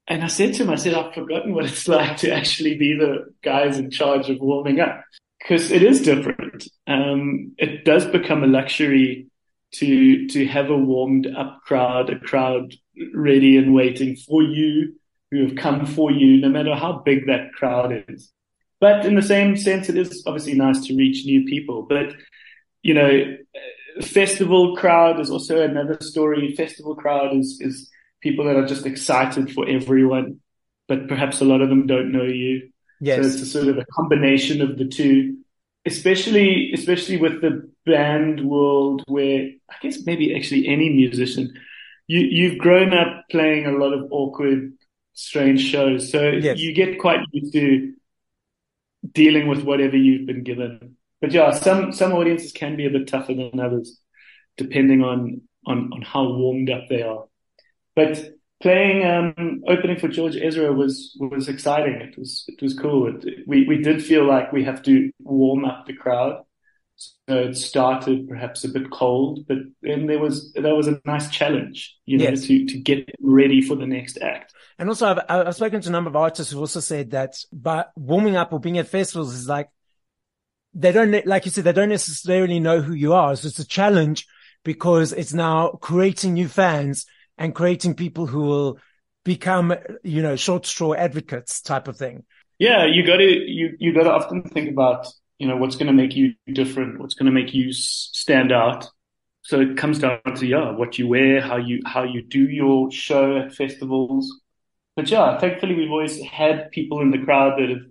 And 0.07 0.23
I 0.23 0.27
said 0.27 0.53
to 0.55 0.63
him, 0.63 0.69
I 0.69 0.75
said, 0.75 0.93
I've 0.93 1.15
forgotten 1.15 1.53
what 1.53 1.65
it's 1.65 1.87
like 1.97 2.17
to 2.17 2.31
actually 2.31 2.77
be 2.77 2.93
the 2.93 3.33
guys 3.43 3.79
in 3.79 3.89
charge 3.89 4.29
of 4.29 4.39
warming 4.39 4.79
up 4.79 5.03
because 5.39 5.71
it 5.71 5.81
is 5.81 6.01
different. 6.01 6.67
Um, 6.85 7.53
it 7.57 7.85
does 7.85 8.05
become 8.05 8.43
a 8.43 8.47
luxury 8.47 9.27
to 9.73 10.27
to 10.27 10.45
have 10.47 10.69
a 10.69 10.77
warmed 10.77 11.27
up 11.27 11.61
crowd, 11.65 12.09
a 12.09 12.19
crowd 12.19 12.75
ready 13.13 13.57
and 13.57 13.73
waiting 13.73 14.15
for 14.15 14.41
you, 14.41 14.95
who 15.37 15.47
have 15.47 15.55
come 15.55 15.85
for 15.85 16.11
you, 16.11 16.39
no 16.39 16.49
matter 16.49 16.75
how 16.75 17.01
big 17.05 17.27
that 17.27 17.51
crowd 17.53 18.03
is. 18.07 18.31
But 18.79 19.05
in 19.05 19.15
the 19.15 19.21
same 19.21 19.57
sense, 19.57 19.89
it 19.89 19.97
is 19.97 20.23
obviously 20.25 20.53
nice 20.53 20.85
to 20.87 20.95
reach 20.95 21.25
new 21.25 21.45
people. 21.45 21.83
But 21.83 22.13
you 22.81 22.93
know, 22.93 23.37
festival 24.01 24.75
crowd 24.75 25.19
is 25.19 25.29
also 25.29 25.61
another 25.61 25.97
story. 26.01 26.53
Festival 26.55 26.95
crowd 26.95 27.35
is 27.35 27.59
is 27.61 27.89
people 28.21 28.45
that 28.45 28.55
are 28.55 28.67
just 28.67 28.85
excited 28.85 29.51
for 29.51 29.67
everyone, 29.67 30.39
but 30.87 31.07
perhaps 31.07 31.41
a 31.41 31.45
lot 31.45 31.61
of 31.61 31.69
them 31.69 31.87
don't 31.87 32.11
know 32.11 32.23
you. 32.23 32.69
Yes. 33.01 33.17
So 33.17 33.27
it's 33.27 33.41
a 33.41 33.45
sort 33.45 33.67
of 33.67 33.77
a 33.77 33.85
combination 33.85 34.61
of 34.61 34.77
the 34.77 34.87
two, 34.87 35.37
especially 35.85 36.71
especially 36.73 37.17
with 37.17 37.41
the 37.41 37.69
band 37.85 38.41
world, 38.41 39.03
where 39.07 39.49
I 39.69 39.75
guess 39.81 40.05
maybe 40.05 40.35
actually 40.35 40.67
any 40.67 40.89
musician, 40.89 41.53
you 42.07 42.19
you've 42.19 42.57
grown 42.57 42.93
up 42.93 43.25
playing 43.31 43.65
a 43.65 43.71
lot 43.71 43.93
of 43.93 44.07
awkward, 44.11 44.73
strange 45.15 45.61
shows, 45.61 46.11
so 46.11 46.29
yes. 46.29 46.59
you 46.59 46.73
get 46.73 46.99
quite 46.99 47.21
used 47.31 47.53
to 47.53 47.93
dealing 49.11 49.47
with 49.47 49.63
whatever 49.63 49.97
you've 49.97 50.27
been 50.27 50.43
given. 50.43 50.97
But 51.21 51.31
yeah, 51.31 51.51
some 51.51 51.91
some 51.91 52.13
audiences 52.13 52.51
can 52.51 52.75
be 52.75 52.85
a 52.85 52.89
bit 52.89 53.07
tougher 53.07 53.33
than 53.33 53.59
others, 53.59 53.99
depending 54.57 55.03
on 55.03 55.41
on 55.65 55.89
on 55.93 56.01
how 56.01 56.23
warmed 56.23 56.69
up 56.69 56.83
they 56.89 57.01
are. 57.01 57.25
But 57.95 58.35
playing 58.61 59.05
um, 59.05 59.61
opening 59.67 59.97
for 59.97 60.07
George 60.07 60.35
Ezra 60.35 60.71
was 60.71 61.17
was 61.19 61.47
exciting. 61.47 61.95
It 61.95 62.17
was 62.17 62.43
it 62.47 62.61
was 62.61 62.77
cool. 62.77 63.15
It, 63.15 63.47
we 63.47 63.65
we 63.67 63.81
did 63.81 64.03
feel 64.03 64.27
like 64.27 64.51
we 64.51 64.63
have 64.65 64.83
to 64.83 65.11
warm 65.19 65.65
up 65.65 65.87
the 65.87 65.93
crowd. 65.93 66.43
So 66.97 67.35
it 67.39 67.55
started 67.55 68.29
perhaps 68.29 68.63
a 68.63 68.69
bit 68.69 68.89
cold, 68.91 69.47
but 69.47 69.57
then 69.81 70.05
there 70.05 70.19
was 70.19 70.53
there 70.53 70.75
was 70.75 70.87
a 70.87 71.01
nice 71.05 71.29
challenge, 71.29 71.97
you 72.05 72.17
know, 72.17 72.25
yes. 72.25 72.45
to 72.47 72.65
to 72.67 72.77
get 72.77 73.09
ready 73.19 73.61
for 73.61 73.75
the 73.75 73.87
next 73.87 74.17
act. 74.21 74.53
And 74.77 74.89
also, 74.89 75.07
I've, 75.07 75.19
I've 75.29 75.55
spoken 75.55 75.81
to 75.81 75.89
a 75.89 75.91
number 75.91 76.09
of 76.09 76.15
artists 76.15 76.53
who 76.53 76.59
also 76.59 76.79
said 76.79 77.11
that 77.11 77.35
by 77.51 77.85
warming 77.95 78.35
up 78.35 78.53
or 78.53 78.59
being 78.59 78.77
at 78.77 78.87
festivals 78.87 79.33
is 79.33 79.47
like 79.47 79.69
they 80.73 80.91
don't, 80.91 81.25
like 81.25 81.45
you 81.45 81.51
said, 81.51 81.63
they 81.63 81.73
don't 81.73 81.89
necessarily 81.89 82.59
know 82.59 82.81
who 82.81 82.93
you 82.93 83.13
are. 83.13 83.35
So 83.35 83.47
it's 83.47 83.59
a 83.59 83.67
challenge 83.67 84.27
because 84.63 85.13
it's 85.13 85.33
now 85.33 85.69
creating 85.69 86.33
new 86.33 86.49
fans 86.49 87.05
and 87.37 87.55
creating 87.55 87.95
people 87.95 88.27
who 88.27 88.41
will 88.41 88.79
become, 89.23 89.73
you 90.03 90.21
know, 90.21 90.35
short 90.35 90.65
straw 90.65 90.93
advocates 90.93 91.61
type 91.61 91.87
of 91.87 91.97
thing. 91.97 92.23
Yeah, 92.59 92.85
you 92.85 93.05
got 93.05 93.17
to 93.17 93.23
you 93.23 93.75
you 93.79 93.93
got 93.93 94.03
to 94.03 94.11
often 94.11 94.43
think 94.43 94.69
about 94.69 95.07
you 95.39 95.47
know 95.47 95.57
what's 95.57 95.75
going 95.75 95.87
to 95.87 95.93
make 95.93 96.15
you 96.15 96.33
different, 96.51 96.99
what's 96.99 97.13
going 97.15 97.27
to 97.27 97.31
make 97.31 97.53
you 97.53 97.71
stand 97.73 98.51
out. 98.51 98.87
So 99.43 99.59
it 99.61 99.77
comes 99.77 99.99
down 99.99 100.21
to 100.35 100.45
yeah, 100.45 100.71
what 100.71 100.97
you 100.97 101.07
wear, 101.07 101.41
how 101.41 101.57
you 101.57 101.81
how 101.85 102.03
you 102.03 102.21
do 102.21 102.39
your 102.39 102.91
show 102.91 103.37
at 103.37 103.53
festivals. 103.53 104.41
But 104.95 105.09
yeah, 105.09 105.37
thankfully 105.39 105.75
we've 105.75 105.91
always 105.91 106.21
had 106.21 106.71
people 106.71 107.01
in 107.01 107.11
the 107.11 107.19
crowd 107.19 107.59
that 107.59 107.69
have 107.69 107.85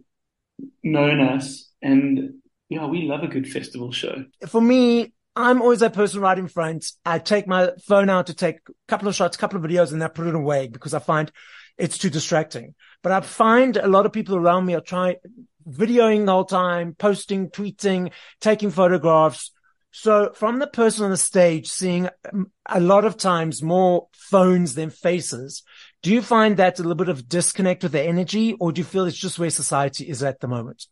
known 0.82 1.20
us, 1.20 1.70
and 1.82 2.34
yeah, 2.68 2.86
we 2.86 3.02
love 3.02 3.22
a 3.22 3.28
good 3.28 3.48
festival 3.48 3.92
show. 3.92 4.24
For 4.48 4.60
me, 4.60 5.12
I'm 5.36 5.62
always 5.62 5.80
that 5.80 5.92
person 5.92 6.20
right 6.20 6.38
in 6.38 6.48
front. 6.48 6.86
I 7.04 7.18
take 7.18 7.46
my 7.46 7.70
phone 7.86 8.08
out 8.08 8.28
to 8.28 8.34
take 8.34 8.56
a 8.68 8.72
couple 8.88 9.08
of 9.08 9.14
shots, 9.14 9.36
a 9.36 9.38
couple 9.38 9.58
of 9.58 9.68
videos, 9.68 9.92
and 9.92 10.00
then 10.00 10.08
I 10.08 10.12
put 10.12 10.26
it 10.26 10.34
away 10.34 10.68
because 10.68 10.94
I 10.94 10.98
find 10.98 11.30
it's 11.76 11.98
too 11.98 12.10
distracting. 12.10 12.74
But 13.02 13.12
I 13.12 13.20
find 13.20 13.76
a 13.76 13.88
lot 13.88 14.06
of 14.06 14.12
people 14.12 14.36
around 14.36 14.64
me 14.64 14.74
are 14.74 14.80
trying 14.80 15.16
videoing 15.68 16.26
the 16.26 16.32
whole 16.32 16.44
time, 16.44 16.94
posting, 16.94 17.50
tweeting, 17.50 18.12
taking 18.40 18.70
photographs. 18.70 19.50
So 19.90 20.32
from 20.34 20.58
the 20.58 20.66
person 20.66 21.04
on 21.04 21.10
the 21.10 21.16
stage, 21.16 21.68
seeing 21.68 22.08
a 22.68 22.80
lot 22.80 23.04
of 23.04 23.16
times 23.16 23.62
more 23.62 24.08
phones 24.12 24.74
than 24.74 24.90
faces, 24.90 25.62
do 26.02 26.12
you 26.12 26.20
find 26.20 26.56
that 26.56 26.78
a 26.78 26.82
little 26.82 26.96
bit 26.96 27.08
of 27.08 27.28
disconnect 27.28 27.82
with 27.82 27.92
the 27.92 28.02
energy 28.02 28.54
or 28.54 28.72
do 28.72 28.80
you 28.80 28.84
feel 28.84 29.04
it's 29.04 29.16
just 29.16 29.38
where 29.38 29.50
society 29.50 30.08
is 30.08 30.22
at 30.22 30.40
the 30.40 30.48
moment? 30.48 30.86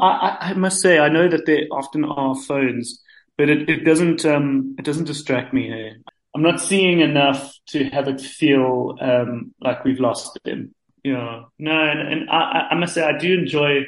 I, 0.00 0.36
I 0.40 0.54
must 0.54 0.80
say, 0.80 0.98
I 0.98 1.08
know 1.08 1.28
that 1.28 1.46
there 1.46 1.66
often 1.70 2.04
are 2.04 2.34
phones 2.34 3.00
but 3.36 3.48
it, 3.48 3.68
it 3.68 3.84
doesn't 3.84 4.24
um, 4.24 4.74
it 4.78 4.84
doesn't 4.84 5.04
distract 5.04 5.52
me 5.52 5.64
here. 5.64 5.96
I'm 6.34 6.42
not 6.42 6.60
seeing 6.60 7.00
enough 7.00 7.54
to 7.68 7.84
have 7.90 8.08
it 8.08 8.20
feel 8.20 8.96
um, 9.00 9.54
like 9.60 9.84
we've 9.84 10.00
lost 10.00 10.38
them. 10.44 10.74
Know, 11.04 11.50
no, 11.58 11.70
and, 11.70 12.00
and 12.00 12.30
I, 12.30 12.68
I 12.70 12.74
must 12.76 12.94
say 12.94 13.02
I 13.02 13.18
do 13.18 13.34
enjoy 13.34 13.82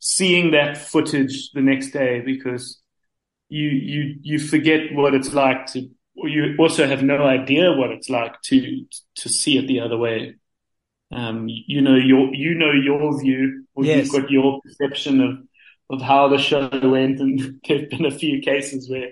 seeing 0.00 0.50
that 0.52 0.76
footage 0.76 1.50
the 1.52 1.60
next 1.60 1.90
day 1.90 2.20
because 2.20 2.80
you 3.48 3.68
you 3.68 4.16
you 4.22 4.38
forget 4.38 4.92
what 4.92 5.14
it's 5.14 5.32
like 5.32 5.66
to, 5.66 5.88
or 6.16 6.28
you 6.28 6.56
also 6.58 6.86
have 6.86 7.02
no 7.02 7.24
idea 7.24 7.72
what 7.72 7.90
it's 7.90 8.10
like 8.10 8.40
to 8.42 8.84
to 9.16 9.28
see 9.28 9.58
it 9.58 9.66
the 9.66 9.80
other 9.80 9.96
way. 9.96 10.34
Um, 11.12 11.46
you 11.48 11.80
know 11.80 11.94
your 11.94 12.34
you 12.34 12.54
know 12.54 12.72
your 12.72 13.20
view, 13.20 13.66
or 13.74 13.84
yes. 13.84 14.06
you've 14.06 14.22
got 14.22 14.30
your 14.30 14.60
perception 14.62 15.20
of 15.20 15.38
of 15.90 16.02
how 16.02 16.28
the 16.28 16.38
show 16.38 16.68
went, 16.82 17.20
and 17.20 17.60
there've 17.68 17.90
been 17.90 18.06
a 18.06 18.10
few 18.10 18.40
cases 18.40 18.90
where 18.90 19.10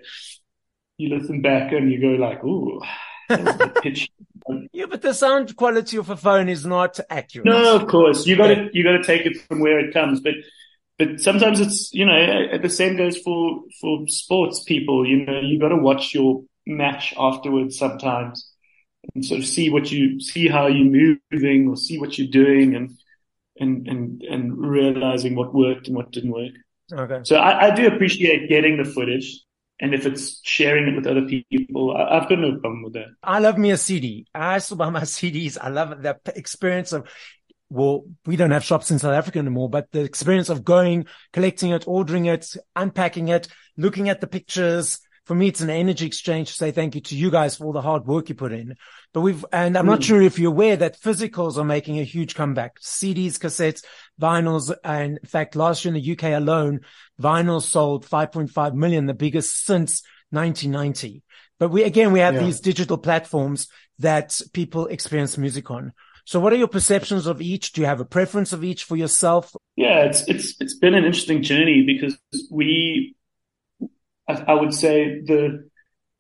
you 0.99 1.17
listen 1.17 1.43
back 1.43 1.73
and 1.73 1.93
you 1.93 2.01
go 2.01 2.23
like, 2.23 2.43
"Ooh, 2.45 2.81
pitch." 3.83 4.11
Yeah, 4.73 4.87
but 4.87 5.03
the 5.03 5.15
sound 5.15 5.57
quality 5.57 5.97
of 5.97 6.11
a 6.11 6.17
phone 6.17 6.49
is 6.49 6.65
not 6.65 6.99
accurate. 7.11 7.47
No, 7.47 7.77
of 7.77 7.89
course 7.89 8.27
you 8.27 8.37
got 8.37 8.49
to 8.49 8.69
you 8.73 8.83
got 8.85 8.93
to 8.93 9.03
take 9.03 9.27
it 9.27 9.37
from 9.49 9.61
where 9.61 9.79
it 9.79 9.93
comes, 9.93 10.21
but 10.21 10.35
but 10.99 11.21
sometimes 11.21 11.61
it's 11.61 11.93
you 11.93 12.05
know 12.05 12.49
uh, 12.53 12.59
the 12.59 12.69
same 12.69 12.97
goes 12.97 13.17
for 13.19 13.63
for 13.81 14.07
sports 14.09 14.63
people. 14.65 15.07
You 15.07 15.25
know, 15.25 15.41
you 15.41 15.59
got 15.59 15.69
to 15.69 15.77
watch 15.77 16.15
your 16.15 16.45
match 16.67 17.15
afterwards 17.19 17.77
sometimes 17.77 18.53
and 19.15 19.25
sort 19.25 19.41
of 19.41 19.47
see 19.47 19.71
what 19.71 19.91
you 19.91 20.21
see 20.21 20.49
how 20.49 20.67
you're 20.67 21.19
moving 21.33 21.69
or 21.69 21.77
see 21.77 21.99
what 21.99 22.19
you're 22.19 22.31
doing 22.31 22.75
and 22.75 22.91
and 23.59 23.89
and 23.89 24.23
and 24.23 24.57
realizing 24.57 25.35
what 25.35 25.55
worked 25.55 25.89
and 25.89 25.97
what 25.97 26.13
didn't 26.13 26.33
work. 26.33 26.53
Okay. 26.93 27.21
So 27.25 27.37
I, 27.37 27.69
I 27.69 27.75
do 27.75 27.87
appreciate 27.87 28.49
getting 28.49 28.77
the 28.77 28.85
footage. 28.85 29.41
And 29.83 29.95
if 29.95 30.07
it's 30.07 30.41
sharing 30.45 30.87
it 30.87 30.95
with 30.95 31.09
other 31.09 31.27
people, 31.27 31.97
I, 31.97 32.21
have 32.21 32.29
got 32.29 32.39
no 32.39 32.53
problem 32.53 32.85
with 32.85 32.93
that. 32.93 33.09
I 33.21 33.41
love 33.41 33.59
me 33.59 33.73
a 33.73 33.77
CD. 33.77 34.27
I 34.33 34.59
still 34.59 34.77
buy 34.77 34.91
my 34.91 35.01
CDs. 35.03 35.59
I 35.61 35.71
love 35.71 36.03
the 36.03 36.17
experience 36.37 36.93
of, 36.93 37.09
well, 37.69 38.05
we 38.25 38.37
don't 38.37 38.53
have 38.53 38.63
shops 38.63 38.93
in 38.93 39.01
South 39.01 39.13
Africa 39.13 39.41
anymore, 39.41 39.69
but 39.69 39.91
the 39.91 40.03
experience 40.03 40.51
of 40.51 40.65
going, 40.65 41.07
collecting 41.33 41.73
it, 41.73 41.83
ordering 41.89 42.27
it, 42.27 42.55
unpacking 42.77 43.27
it, 43.27 43.49
looking 43.77 44.09
at 44.09 44.21
the 44.21 44.29
pictures, 44.29 45.01
for 45.25 45.35
me, 45.35 45.49
it's 45.49 45.61
an 45.61 45.71
energy 45.71 46.07
exchange 46.07 46.49
to 46.49 46.55
say 46.55 46.73
thank 46.73 46.95
you 46.95 47.01
to 47.01 47.17
you 47.17 47.31
guys 47.31 47.57
for 47.57 47.67
all 47.67 47.73
the 47.73 47.81
hard 47.81 48.07
work 48.07 48.29
you 48.29 48.35
put 48.35 48.53
in. 48.53 48.77
But 49.13 49.21
we've, 49.21 49.45
and 49.53 49.77
I'm 49.77 49.85
mm. 49.85 49.91
not 49.91 50.03
sure 50.03 50.21
if 50.21 50.39
you're 50.39 50.51
aware 50.51 50.77
that 50.77 51.01
physicals 51.01 51.57
are 51.59 51.65
making 51.65 51.99
a 51.99 52.05
huge 52.05 52.35
comeback. 52.35 52.81
CDs, 52.81 53.39
cassettes, 53.39 53.85
vinyls. 54.21 54.75
And 54.83 55.19
in 55.23 55.29
fact, 55.29 55.55
last 55.55 55.85
year 55.85 55.95
in 55.95 56.03
the 56.03 56.13
UK 56.13 56.37
alone, 56.37 56.81
vinyls 57.21 57.63
sold 57.63 58.07
5.5 58.07 58.75
million, 58.75 59.07
the 59.07 59.15
biggest 59.15 59.65
since 59.65 60.03
1990. 60.31 61.23
But 61.61 61.69
we, 61.69 61.85
again, 61.85 62.11
we 62.11 62.21
have 62.21 62.35
yeah. 62.35 62.41
these 62.43 62.59
digital 62.59 62.99
platforms 62.99 63.69
that 64.01 64.41
people 64.53 64.87
experience 64.87 65.39
music 65.39 65.71
on. 65.71 65.93
So 66.25 66.41
what 66.41 66.53
are 66.53 66.57
your 66.57 66.69
perceptions 66.69 67.27
of 67.27 67.41
each? 67.41 67.73
Do 67.73 67.81
you 67.81 67.87
have 67.87 68.01
a 68.01 68.05
preference 68.05 68.53
of 68.53 68.65
each 68.65 68.85
for 68.85 68.97
yourself? 68.97 69.55
Yeah, 69.77 70.05
it's, 70.05 70.27
it's, 70.29 70.55
it's 70.61 70.75
been 70.75 70.95
an 70.95 71.05
interesting 71.05 71.43
journey 71.43 71.85
because 71.85 72.17
we, 72.51 73.15
I, 74.41 74.55
would 74.55 74.75
say 74.75 75.21
the, 75.21 75.69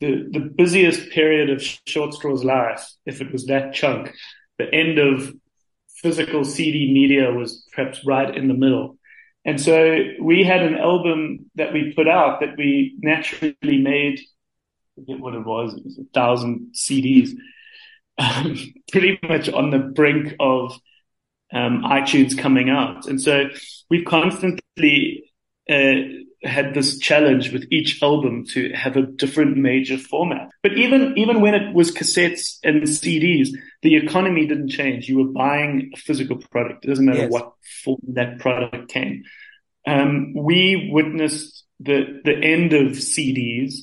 the, 0.00 0.28
the 0.31 0.40
busiest 0.40 1.11
period 1.11 1.50
of 1.50 1.62
Short 1.62 2.14
Straw's 2.14 2.45
life, 2.45 2.87
if 3.07 3.21
it 3.21 3.33
was 3.33 3.47
that 3.47 3.75
chunk, 3.75 4.14
the 4.59 4.73
end 4.73 4.99
of 4.99 5.33
physical 5.97 6.45
CD 6.45 6.92
media 6.92 7.31
was 7.31 7.66
perhaps 7.73 8.04
right 8.04 8.35
in 8.37 8.49
the 8.49 8.54
middle. 8.54 8.99
And 9.45 9.61
so 9.61 9.99
we 10.21 10.45
had 10.45 10.62
an 10.62 10.76
album 10.76 11.50
that 11.57 11.73
we 11.73 11.92
put 11.95 12.09
out 12.09 12.40
that 12.40 12.57
we 12.57 12.97
naturally 13.02 13.54
made, 13.62 14.19
I 14.19 15.00
forget 15.00 15.21
what 15.21 15.35
it 15.35 15.45
was, 15.45 15.75
it 15.75 15.85
was 15.85 15.99
a 15.99 16.04
thousand 16.14 16.75
CDs, 16.75 17.31
um, 18.19 18.57
pretty 18.92 19.19
much 19.23 19.49
on 19.49 19.71
the 19.71 19.78
brink 19.78 20.35
of 20.38 20.73
um, 21.52 21.83
iTunes 21.83 22.38
coming 22.38 22.71
out. 22.71 23.07
And 23.07 23.21
so 23.21 23.49
we've 23.90 24.04
constantly 24.04 25.33
uh, 25.69 25.95
had 26.45 26.75
this 26.75 26.99
challenge 26.99 27.53
with 27.53 27.67
each 27.71 28.03
album 28.03 28.45
to 28.47 28.73
have 28.73 28.97
a 28.97 29.03
different 29.03 29.57
major 29.57 29.97
format. 29.97 30.51
But 30.63 30.73
even, 30.77 31.17
even 31.17 31.41
when 31.41 31.55
it 31.55 31.75
was 31.75 31.93
cassettes 31.93 32.59
and 32.65 32.83
CDs, 32.83 33.49
the 33.83 33.97
economy 33.97 34.47
didn't 34.47 34.71
change. 34.71 35.09
You 35.09 35.19
were 35.19 35.33
buying 35.33 35.91
a 35.95 35.97
physical 35.97 36.37
product. 36.37 36.85
It 36.85 36.89
doesn't 36.89 37.05
matter 37.05 37.21
yes. 37.21 37.31
what 37.31 37.53
form 37.85 38.01
that 38.15 38.39
product 38.39 38.89
came. 38.89 39.25
Um, 39.87 40.35
we 40.35 40.91
witnessed 40.93 41.65
the, 41.81 42.21
the 42.25 42.37
end 42.37 42.73
of 42.73 42.93
CDs 42.93 43.75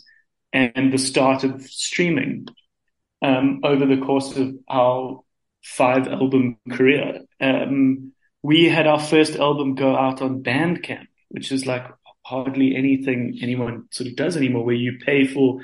and 0.51 0.92
the 0.92 0.98
start 0.98 1.44
of 1.44 1.62
streaming, 1.63 2.48
um, 3.22 3.62
over 3.63 3.86
the 3.86 3.98
course 3.98 4.36
of 4.36 4.56
our 4.70 5.22
five 5.63 6.08
album 6.08 6.58
career. 6.72 7.22
Um, 7.39 8.13
we 8.42 8.66
had 8.66 8.88
our 8.88 9.00
first 9.00 9.36
album 9.36 9.75
go 9.75 9.96
out 9.96 10.22
on 10.22 10.44
Bandcamp, 10.44 11.08
which 11.30 11.51
is 11.51 11.66
like 11.66 11.86
hardly 12.29 12.75
anything 12.75 13.39
anyone 13.41 13.86
sort 13.91 14.09
of 14.09 14.15
does 14.15 14.38
anymore, 14.38 14.63
where 14.63 14.75
you 14.75 15.00
pay 15.05 15.25
for 15.25 15.62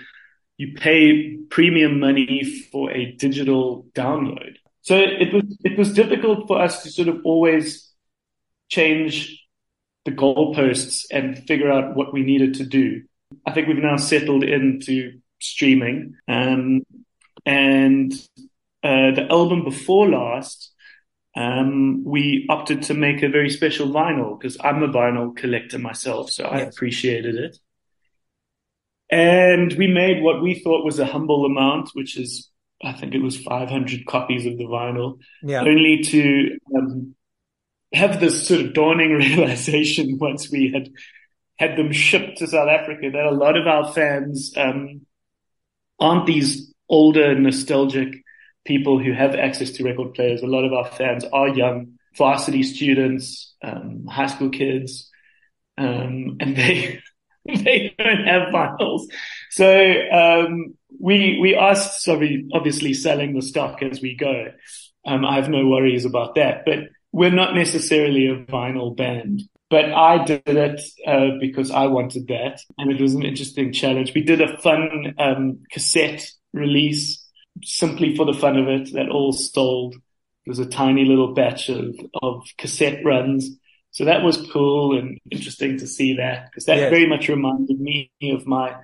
you 0.57 0.74
pay 0.74 1.38
premium 1.50 2.00
money 2.00 2.43
for 2.72 2.91
a 2.91 3.12
digital 3.12 3.86
download. 3.93 4.55
So 4.81 4.98
it 4.98 5.34
was 5.34 5.43
it 5.63 5.77
was 5.77 5.93
difficult 5.93 6.48
for 6.48 6.62
us 6.62 6.84
to 6.84 6.89
sort 6.89 7.07
of 7.07 7.17
always 7.24 7.91
change 8.69 9.43
the 10.05 10.12
goalposts 10.12 11.05
and 11.12 11.38
figure 11.48 11.72
out 11.72 11.95
what 11.95 12.13
we 12.13 12.22
needed 12.22 12.55
to 12.55 12.65
do. 12.65 13.03
I 13.45 13.51
think 13.51 13.67
we've 13.67 13.77
now 13.77 13.98
settled 13.98 14.43
into 14.43 15.19
streaming, 15.39 16.15
um, 16.27 16.81
and 17.45 18.13
uh, 18.84 19.12
the 19.17 19.27
album 19.29 19.63
before 19.63 20.07
last, 20.10 20.72
um, 21.36 22.04
we 22.06 22.46
opted 22.50 22.84
to 22.84 22.94
make 22.94 23.22
a 23.22 23.30
very 23.30 23.50
special 23.50 23.88
vinyl 23.88 24.39
because 24.39 24.58
I'm 24.62 24.84
a 24.84 24.88
vinyl 24.88 25.36
collector 25.36 25.77
myself, 25.77 26.32
so 26.32 26.46
I 26.46 26.60
appreciated 26.60 27.36
it. 27.36 27.58
And 29.12 29.74
we 29.74 29.88
made 29.88 30.24
what 30.24 30.42
we 30.42 30.56
thought 30.56 30.86
was 30.86 30.98
a 30.98 31.06
humble 31.06 31.46
amount, 31.46 31.89
which 31.94 32.18
is, 32.18 32.50
I 32.84 32.94
think 32.94 33.13
it 33.13 33.22
was 33.22 33.38
500 33.38 34.06
copies 34.06 34.46
of 34.46 34.58
the 34.58 34.63
vinyl, 34.63 35.20
yeah. 35.44 35.62
only 35.62 36.01
to 36.04 36.58
um, 36.75 37.15
have 37.94 38.20
this 38.20 38.48
sort 38.48 38.62
of 38.62 38.74
dawning 38.74 39.12
realization 39.13 40.18
once 40.18 40.50
we 40.50 40.72
had 40.72 40.89
had 41.58 41.77
them 41.77 41.92
shipped 41.92 42.38
to 42.38 42.48
South 42.48 42.68
Africa 42.68 43.10
that 43.12 43.25
a 43.25 43.32
lot 43.32 43.58
of 43.58 43.65
our 43.65 43.94
fans 43.94 44.51
um, 44.58 45.06
aren't 46.00 46.25
these 46.25 46.74
older, 46.89 47.34
nostalgic 47.38 48.25
people 48.65 49.00
who 49.00 49.13
have 49.13 49.36
access 49.36 49.72
to 49.72 49.84
record 49.84 50.13
players. 50.13 50.41
A 50.41 50.48
lot 50.48 50.65
of 50.65 50.74
our 50.74 50.86
fans 50.86 51.24
are 51.31 51.48
young 51.48 51.93
varsity 52.17 52.63
students, 52.63 53.53
um, 53.63 54.05
high 54.07 54.27
school 54.27 54.50
kids, 54.50 55.10
um, 55.77 56.38
and 56.39 56.55
they 56.55 57.01
they 57.45 57.93
don't 57.98 58.25
have 58.25 58.53
vinyls. 58.53 59.03
So 59.51 59.93
um, 60.12 60.75
we 61.00 61.39
we 61.39 61.55
are 61.55 61.75
sorry, 61.75 62.48
obviously 62.53 62.93
selling 62.93 63.34
the 63.34 63.41
stock 63.41 63.81
as 63.81 64.01
we 64.01 64.15
go. 64.15 64.51
Um, 65.05 65.24
I 65.24 65.36
have 65.36 65.50
no 65.50 65.67
worries 65.67 66.05
about 66.05 66.36
that, 66.36 66.63
but 66.65 66.79
we're 67.12 67.29
not 67.29 67.55
necessarily 67.55 68.27
a 68.27 68.43
vinyl 68.45 68.95
band. 68.95 69.43
But 69.69 69.91
I 69.91 70.24
did 70.24 70.43
it 70.45 70.81
uh, 71.07 71.38
because 71.39 71.72
I 71.72 71.88
wanted 71.88 72.27
that, 72.27 72.60
and 72.77 72.91
it 72.91 73.01
was 73.01 73.13
an 73.13 73.24
interesting 73.24 73.74
challenge. 73.74 74.13
We 74.13 74.22
did 74.22 74.41
a 74.41 74.57
fun 74.60 75.15
um, 75.17 75.63
cassette 75.72 76.29
release 76.53 77.25
simply 77.63 78.15
for 78.15 78.25
the 78.25 78.33
fun 78.33 78.57
of 78.57 78.67
it. 78.67 78.93
That 78.93 79.09
all 79.09 79.33
sold. 79.33 79.95
It 79.95 80.50
was 80.50 80.59
a 80.59 80.65
tiny 80.65 81.05
little 81.05 81.33
batch 81.33 81.69
of, 81.69 81.95
of 82.21 82.45
cassette 82.57 83.03
runs. 83.03 83.50
So 83.91 84.05
that 84.05 84.24
was 84.24 84.45
cool 84.51 84.97
and 84.97 85.17
interesting 85.31 85.77
to 85.79 85.88
see 85.88 86.17
that 86.17 86.45
because 86.45 86.65
that 86.65 86.77
yes. 86.77 86.89
very 86.89 87.07
much 87.07 87.29
reminded 87.29 87.79
me 87.79 88.12
of 88.31 88.45
my 88.45 88.75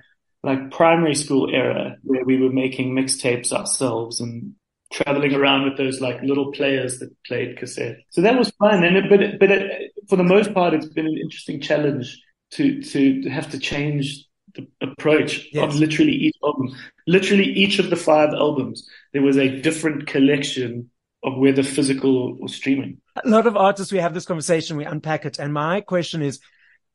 like 0.42 0.70
primary 0.70 1.14
school 1.14 1.54
era 1.54 1.96
where 2.02 2.24
we 2.24 2.36
were 2.36 2.50
making 2.50 2.94
mixtapes 2.94 3.52
ourselves 3.52 4.20
and 4.20 4.54
traveling 4.92 5.34
around 5.34 5.64
with 5.64 5.76
those 5.76 6.00
like 6.00 6.20
little 6.22 6.52
players 6.52 6.98
that 6.98 7.10
played 7.24 7.56
cassette. 7.56 7.98
So 8.10 8.22
that 8.22 8.38
was 8.38 8.50
fun. 8.58 8.84
And 8.84 8.96
it, 8.96 9.04
but 9.08 9.22
it, 9.22 9.38
but 9.38 9.50
it, 9.50 9.92
for 10.08 10.16
the 10.16 10.24
most 10.24 10.52
part, 10.52 10.74
it's 10.74 10.86
been 10.86 11.06
an 11.06 11.18
interesting 11.22 11.60
challenge 11.60 12.20
to 12.52 12.82
to 12.82 13.28
have 13.30 13.50
to 13.50 13.58
change 13.58 14.26
the 14.54 14.66
approach 14.82 15.48
yes. 15.52 15.62
of 15.62 15.74
literally 15.78 16.12
each 16.12 16.36
album. 16.44 16.76
Literally 17.06 17.44
each 17.44 17.78
of 17.78 17.90
the 17.90 17.96
five 17.96 18.30
albums, 18.30 18.88
there 19.12 19.22
was 19.22 19.36
a 19.36 19.60
different 19.60 20.06
collection 20.06 20.90
of 21.22 21.36
whether 21.38 21.62
physical 21.62 22.38
or 22.40 22.48
streaming. 22.48 22.98
A 23.24 23.28
lot 23.28 23.46
of 23.46 23.56
artists, 23.56 23.92
we 23.92 23.98
have 23.98 24.14
this 24.14 24.26
conversation, 24.26 24.76
we 24.76 24.84
unpack 24.84 25.24
it. 25.24 25.38
And 25.38 25.52
my 25.52 25.80
question 25.80 26.22
is, 26.22 26.40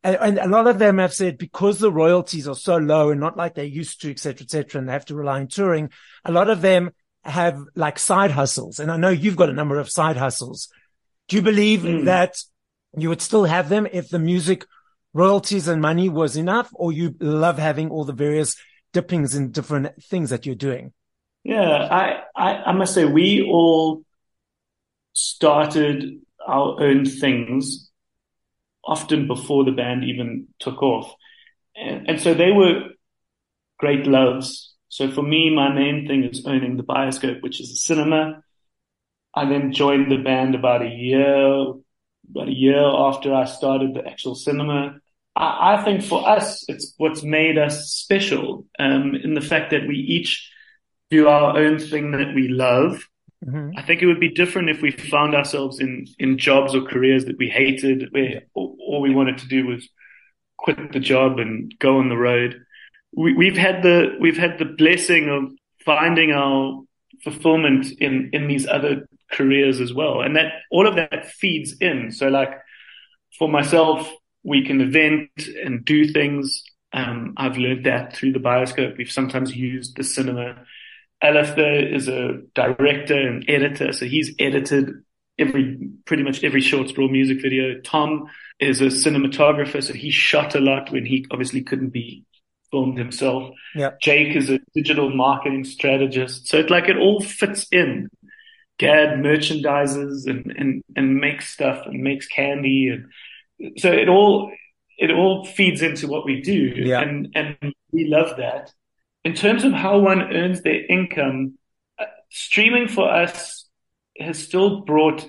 and 0.03 0.37
a 0.37 0.47
lot 0.47 0.67
of 0.67 0.79
them 0.79 0.99
have 0.99 1.13
said 1.13 1.37
because 1.37 1.79
the 1.79 1.91
royalties 1.91 2.47
are 2.47 2.55
so 2.55 2.77
low 2.77 3.09
and 3.09 3.19
not 3.19 3.35
like 3.35 3.55
they 3.55 3.65
used 3.65 4.01
to, 4.01 4.11
et 4.11 4.19
cetera, 4.19 4.43
et 4.43 4.51
cetera, 4.51 4.79
and 4.79 4.87
they 4.87 4.93
have 4.93 5.05
to 5.05 5.15
rely 5.15 5.39
on 5.39 5.47
touring, 5.47 5.89
a 6.23 6.31
lot 6.31 6.49
of 6.49 6.61
them 6.61 6.91
have 7.23 7.59
like 7.75 7.99
side 7.99 8.31
hustles. 8.31 8.79
And 8.79 8.91
I 8.91 8.97
know 8.97 9.09
you've 9.09 9.35
got 9.35 9.49
a 9.49 9.53
number 9.53 9.79
of 9.79 9.89
side 9.89 10.15
hustles. 10.15 10.69
Do 11.27 11.35
you 11.35 11.41
believe 11.41 11.81
mm. 11.81 12.05
that 12.05 12.37
you 12.97 13.09
would 13.09 13.21
still 13.21 13.45
have 13.45 13.69
them 13.69 13.87
if 13.91 14.09
the 14.09 14.19
music 14.19 14.65
royalties 15.13 15.67
and 15.67 15.81
money 15.81 16.09
was 16.09 16.37
enough 16.37 16.69
or 16.73 16.91
you 16.91 17.15
love 17.19 17.57
having 17.57 17.89
all 17.89 18.05
the 18.05 18.13
various 18.13 18.55
dippings 18.93 19.35
in 19.35 19.51
different 19.51 20.01
things 20.03 20.29
that 20.29 20.45
you're 20.45 20.55
doing? 20.55 20.93
Yeah, 21.43 21.87
I, 21.91 22.23
I, 22.35 22.55
I 22.63 22.71
must 22.73 22.93
say 22.93 23.05
we 23.05 23.43
all 23.43 24.03
started 25.13 26.21
our 26.45 26.81
own 26.81 27.05
things 27.05 27.89
often 28.83 29.27
before 29.27 29.65
the 29.65 29.71
band 29.71 30.03
even 30.03 30.47
took 30.59 30.81
off. 30.81 31.13
And, 31.75 32.09
and 32.09 32.21
so 32.21 32.33
they 32.33 32.51
were 32.51 32.89
great 33.79 34.07
loves 34.07 34.75
so 34.89 35.11
for 35.11 35.21
me, 35.21 35.53
my 35.53 35.71
main 35.71 36.07
thing 36.07 36.23
is 36.23 36.45
owning 36.45 36.77
the 36.77 36.83
Bioscope, 36.83 37.41
which 37.41 37.59
is 37.59 37.71
a 37.71 37.75
cinema. 37.75 38.41
I 39.35 39.45
then 39.45 39.73
joined 39.73 40.11
the 40.11 40.17
band 40.17 40.55
about 40.55 40.81
a 40.81 40.89
year, 40.89 41.73
about 42.29 42.47
a 42.47 42.51
year 42.51 42.81
after 42.81 43.33
I 43.33 43.45
started 43.45 43.93
the 43.93 44.07
actual 44.07 44.35
cinema. 44.35 44.95
I, 45.37 45.75
I 45.75 45.83
think 45.83 46.03
for 46.03 46.27
us, 46.27 46.65
it's 46.67 46.93
what's 46.97 47.23
made 47.23 47.57
us 47.57 47.89
special 47.91 48.65
um, 48.79 49.15
in 49.15 49.33
the 49.33 49.41
fact 49.41 49.71
that 49.71 49.87
we 49.87 49.95
each 49.95 50.51
do 51.09 51.27
our 51.27 51.57
own 51.57 51.79
thing 51.79 52.11
that 52.11 52.33
we 52.35 52.47
love. 52.47 53.03
Mm-hmm. 53.45 53.77
I 53.77 53.83
think 53.83 54.01
it 54.01 54.07
would 54.07 54.19
be 54.19 54.29
different 54.29 54.69
if 54.69 54.81
we 54.81 54.91
found 54.91 55.35
ourselves 55.35 55.79
in, 55.79 56.07
in 56.19 56.37
jobs 56.37 56.75
or 56.75 56.81
careers 56.81 57.25
that 57.25 57.37
we 57.37 57.47
hated, 57.49 58.09
where 58.11 58.41
all, 58.53 58.99
we 59.01 59.13
wanted 59.13 59.37
to 59.37 59.47
do 59.47 59.67
was 59.67 59.87
quit 60.57 60.91
the 60.91 60.99
job 60.99 61.39
and 61.39 61.73
go 61.79 61.99
on 61.99 62.09
the 62.09 62.17
road 62.17 62.59
we, 63.17 63.47
have 63.47 63.57
had 63.57 63.83
the 63.83 64.15
we've 64.19 64.37
had 64.37 64.59
the 64.59 64.65
blessing 64.65 65.29
of 65.29 65.51
finding 65.83 66.31
our 66.31 66.83
fulfillment 67.23 67.87
in 67.99 68.29
in 68.33 68.47
these 68.47 68.67
other 68.67 69.07
careers 69.31 69.79
as 69.81 69.93
well, 69.93 70.21
and 70.21 70.35
that 70.35 70.53
all 70.71 70.87
of 70.87 70.95
that 70.95 71.25
feeds 71.31 71.75
in. 71.79 72.11
So, 72.11 72.27
like 72.27 72.51
for 73.37 73.49
myself, 73.49 74.09
we 74.47 74.65
can 74.65 74.79
event 74.79 75.29
and 75.61 75.83
do 75.83 76.07
things. 76.07 76.63
Um, 76.93 77.33
I've 77.35 77.57
learned 77.57 77.85
that 77.85 78.15
through 78.15 78.31
the 78.31 78.39
bioscope. 78.39 78.97
We've 78.97 79.11
sometimes 79.11 79.53
used 79.53 79.97
the 79.97 80.05
cinema. 80.05 80.63
Alistair 81.21 81.93
is 81.93 82.07
a 82.07 82.39
director 82.55 83.19
and 83.19 83.43
editor, 83.49 83.91
so 83.91 84.05
he's 84.05 84.33
edited 84.39 84.91
every 85.37 85.89
pretty 86.05 86.23
much 86.23 86.45
every 86.45 86.61
Short 86.61 86.87
Straw 86.87 87.09
music 87.09 87.41
video. 87.41 87.79
Tom 87.81 88.27
is 88.59 88.79
a 88.79 88.85
cinematographer, 88.85 89.83
so 89.83 89.93
he 89.93 90.11
shot 90.11 90.55
a 90.55 90.61
lot 90.61 90.91
when 90.91 91.05
he 91.05 91.25
obviously 91.29 91.61
couldn't 91.61 91.89
be 91.89 92.23
filmed 92.71 92.97
himself. 92.97 93.53
Yeah. 93.75 93.91
Jake 94.01 94.33
is 94.35 94.49
a 94.49 94.59
digital 94.73 95.13
marketing 95.13 95.65
strategist. 95.65 96.47
So 96.47 96.57
it's 96.57 96.69
like 96.69 96.87
it 96.87 96.97
all 96.97 97.21
fits 97.21 97.67
in. 97.71 98.09
Gad 98.79 99.19
merchandises 99.19 100.25
and, 100.25 100.53
and, 100.57 100.83
and 100.95 101.15
makes 101.15 101.49
stuff 101.49 101.85
and 101.85 102.01
makes 102.01 102.27
candy. 102.27 102.89
And 102.89 103.07
so 103.77 103.91
it 103.91 104.09
all, 104.09 104.51
it 104.97 105.11
all 105.11 105.45
feeds 105.45 105.81
into 105.81 106.07
what 106.07 106.25
we 106.25 106.41
do. 106.41 106.73
Yeah. 106.75 107.01
And, 107.01 107.29
and 107.35 107.73
we 107.91 108.05
love 108.05 108.37
that. 108.37 108.71
In 109.23 109.33
terms 109.33 109.63
of 109.63 109.73
how 109.73 109.99
one 109.99 110.33
earns 110.33 110.61
their 110.61 110.85
income, 110.85 111.57
uh, 111.99 112.05
streaming 112.29 112.87
for 112.87 113.09
us 113.09 113.67
has 114.19 114.39
still 114.39 114.81
brought 114.81 115.25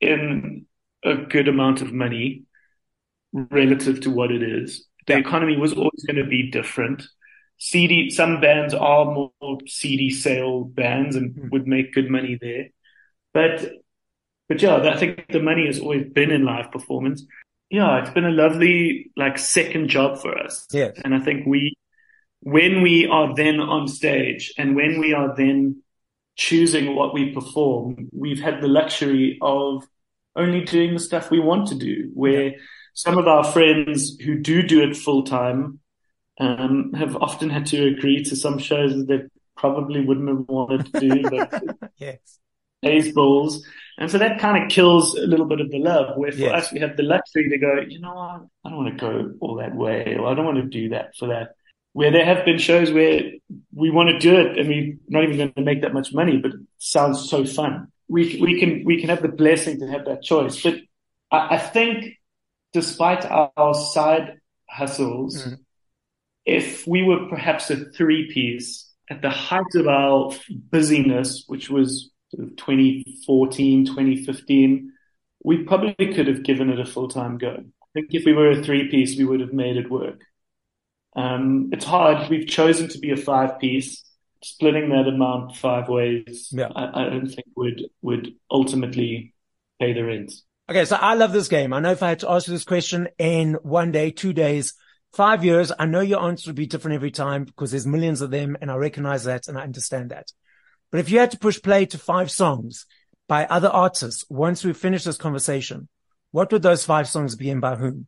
in 0.00 0.66
a 1.04 1.16
good 1.16 1.48
amount 1.48 1.82
of 1.82 1.92
money 1.92 2.44
relative 3.32 4.00
to 4.00 4.10
what 4.10 4.30
it 4.30 4.42
is 4.42 4.86
the 5.06 5.16
economy 5.16 5.56
was 5.56 5.72
always 5.72 6.04
going 6.06 6.22
to 6.22 6.28
be 6.28 6.50
different. 6.50 7.02
CD, 7.58 8.10
some 8.10 8.40
bands 8.40 8.74
are 8.74 9.04
more 9.04 9.58
CD 9.66 10.10
sale 10.10 10.64
bands 10.64 11.16
and 11.16 11.34
mm. 11.34 11.50
would 11.50 11.66
make 11.66 11.92
good 11.92 12.10
money 12.10 12.38
there. 12.40 12.68
But, 13.34 13.72
but 14.48 14.60
yeah, 14.60 14.76
I 14.76 14.96
think 14.96 15.26
the 15.30 15.42
money 15.42 15.66
has 15.66 15.78
always 15.78 16.10
been 16.12 16.30
in 16.30 16.44
live 16.44 16.70
performance. 16.70 17.24
Yeah, 17.72 18.00
it's 18.00 18.10
been 18.10 18.24
a 18.24 18.30
lovely, 18.30 19.10
like, 19.16 19.38
second 19.38 19.88
job 19.88 20.20
for 20.20 20.38
us. 20.38 20.66
Yes. 20.70 20.96
And 21.04 21.14
I 21.14 21.20
think 21.20 21.46
we, 21.46 21.74
when 22.40 22.82
we 22.82 23.06
are 23.06 23.34
then 23.34 23.60
on 23.60 23.88
stage 23.88 24.52
and 24.58 24.76
when 24.76 25.00
we 25.00 25.14
are 25.14 25.34
then 25.36 25.82
choosing 26.36 26.94
what 26.94 27.14
we 27.14 27.32
perform, 27.32 28.08
we've 28.12 28.40
had 28.40 28.60
the 28.60 28.68
luxury 28.68 29.38
of 29.42 29.84
only 30.36 30.60
doing 30.64 30.94
the 30.94 31.00
stuff 31.00 31.30
we 31.30 31.40
want 31.40 31.68
to 31.68 31.74
do, 31.74 32.10
where 32.14 32.50
yeah 32.50 32.56
some 32.94 33.18
of 33.18 33.26
our 33.26 33.44
friends 33.44 34.16
who 34.20 34.38
do 34.38 34.62
do 34.62 34.82
it 34.82 34.96
full 34.96 35.24
time 35.24 35.80
um, 36.38 36.92
have 36.94 37.16
often 37.16 37.50
had 37.50 37.66
to 37.66 37.86
agree 37.86 38.22
to 38.24 38.36
some 38.36 38.58
shows 38.58 38.94
that 38.94 39.06
they 39.06 39.22
probably 39.56 40.04
wouldn't 40.04 40.28
have 40.28 40.48
wanted 40.48 40.92
to 40.92 41.00
do, 41.00 41.22
but 41.30 41.62
yes. 41.96 42.38
Balls. 43.14 43.64
And 43.98 44.10
so 44.10 44.18
that 44.18 44.40
kind 44.40 44.62
of 44.62 44.70
kills 44.70 45.14
a 45.14 45.26
little 45.26 45.46
bit 45.46 45.60
of 45.60 45.70
the 45.70 45.78
love. 45.78 46.16
Where 46.16 46.32
for 46.32 46.38
yes. 46.38 46.66
us, 46.66 46.72
we 46.72 46.80
have 46.80 46.96
the 46.96 47.02
luxury 47.02 47.48
to 47.50 47.58
go, 47.58 47.80
you 47.86 48.00
know 48.00 48.14
what, 48.14 48.42
I 48.64 48.70
don't 48.70 48.84
want 48.84 48.98
to 48.98 49.00
go 49.00 49.34
all 49.40 49.56
that 49.56 49.74
way, 49.74 50.16
or 50.18 50.26
I 50.26 50.34
don't 50.34 50.44
want 50.44 50.58
to 50.58 50.64
do 50.64 50.90
that 50.90 51.14
for 51.16 51.28
that. 51.28 51.50
Where 51.92 52.10
there 52.10 52.24
have 52.24 52.44
been 52.44 52.58
shows 52.58 52.90
where 52.90 53.20
we 53.74 53.90
want 53.90 54.08
to 54.08 54.18
do 54.18 54.34
it 54.36 54.58
and 54.58 54.66
we're 54.66 54.96
not 55.08 55.24
even 55.24 55.36
going 55.36 55.52
to 55.52 55.62
make 55.62 55.82
that 55.82 55.92
much 55.92 56.14
money, 56.14 56.38
but 56.38 56.52
it 56.52 56.60
sounds 56.78 57.28
so 57.28 57.44
fun. 57.44 57.88
We 58.08 58.40
we 58.40 58.58
can 58.58 58.82
we 58.84 58.98
can 58.98 59.10
have 59.10 59.22
the 59.22 59.28
blessing 59.28 59.78
to 59.80 59.86
have 59.88 60.06
that 60.06 60.22
choice. 60.22 60.62
But 60.62 60.76
I, 61.30 61.56
I 61.56 61.58
think 61.58 62.18
despite 62.72 63.26
our 63.26 63.74
side 63.74 64.38
hustles, 64.68 65.44
mm. 65.44 65.58
if 66.46 66.86
we 66.86 67.02
were 67.02 67.28
perhaps 67.28 67.70
a 67.70 67.90
three 67.90 68.32
piece, 68.32 68.90
at 69.10 69.20
the 69.20 69.30
height 69.30 69.74
of 69.74 69.86
our 69.86 70.32
busyness, 70.50 71.44
which 71.46 71.68
was 71.68 72.11
2014, 72.36 73.86
2015, 73.86 74.92
we 75.44 75.64
probably 75.64 75.94
could 76.14 76.26
have 76.28 76.42
given 76.42 76.70
it 76.70 76.80
a 76.80 76.84
full 76.84 77.08
time 77.08 77.38
go. 77.38 77.56
I 77.58 77.86
think 77.94 78.08
if 78.10 78.24
we 78.24 78.32
were 78.32 78.50
a 78.50 78.62
three 78.62 78.88
piece, 78.88 79.18
we 79.18 79.24
would 79.24 79.40
have 79.40 79.52
made 79.52 79.76
it 79.76 79.90
work. 79.90 80.22
Um, 81.14 81.70
it's 81.72 81.84
hard. 81.84 82.30
We've 82.30 82.46
chosen 82.46 82.88
to 82.88 82.98
be 82.98 83.10
a 83.10 83.16
five 83.16 83.58
piece. 83.58 84.04
Splitting 84.44 84.88
that 84.88 85.06
amount 85.06 85.54
five 85.54 85.88
ways, 85.88 86.48
yeah. 86.50 86.68
I, 86.74 87.06
I 87.06 87.10
don't 87.10 87.28
think 87.28 87.46
would 87.54 87.80
would 88.00 88.32
ultimately 88.50 89.34
pay 89.78 89.92
the 89.92 90.02
rent. 90.02 90.32
Okay, 90.68 90.84
so 90.84 90.96
I 90.96 91.14
love 91.14 91.32
this 91.32 91.46
game. 91.46 91.72
I 91.72 91.78
know 91.78 91.92
if 91.92 92.02
I 92.02 92.08
had 92.08 92.20
to 92.20 92.30
ask 92.30 92.48
you 92.48 92.52
this 92.52 92.64
question 92.64 93.08
in 93.18 93.54
one 93.62 93.92
day, 93.92 94.10
two 94.10 94.32
days, 94.32 94.74
five 95.12 95.44
years, 95.44 95.70
I 95.78 95.86
know 95.86 96.00
your 96.00 96.22
answer 96.22 96.48
would 96.48 96.56
be 96.56 96.66
different 96.66 96.94
every 96.94 97.10
time 97.10 97.44
because 97.44 97.70
there's 97.70 97.86
millions 97.86 98.20
of 98.20 98.30
them 98.30 98.56
and 98.60 98.70
I 98.70 98.76
recognize 98.76 99.24
that 99.24 99.48
and 99.48 99.58
I 99.58 99.62
understand 99.62 100.10
that. 100.10 100.32
But 100.92 101.00
if 101.00 101.10
you 101.10 101.18
had 101.18 101.32
to 101.32 101.38
push 101.38 101.60
play 101.60 101.86
to 101.86 101.98
five 101.98 102.30
songs 102.30 102.86
by 103.26 103.46
other 103.46 103.68
artists 103.68 104.24
once 104.28 104.62
we 104.62 104.74
finish 104.74 105.04
this 105.04 105.16
conversation, 105.16 105.88
what 106.30 106.52
would 106.52 106.62
those 106.62 106.84
five 106.84 107.08
songs 107.08 107.34
be 107.34 107.50
and 107.50 107.60
by 107.60 107.76
whom? 107.76 108.06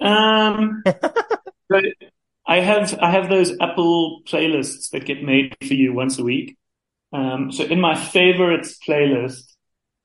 Um, 0.00 0.84
I 2.46 2.60
have 2.60 2.98
I 3.00 3.10
have 3.10 3.30
those 3.30 3.52
Apple 3.60 4.20
playlists 4.26 4.90
that 4.90 5.06
get 5.06 5.22
made 5.22 5.56
for 5.66 5.74
you 5.74 5.94
once 5.94 6.18
a 6.18 6.22
week. 6.22 6.56
Um, 7.12 7.50
so 7.50 7.64
in 7.64 7.80
my 7.80 7.94
favorites 7.94 8.76
playlist, 8.86 9.44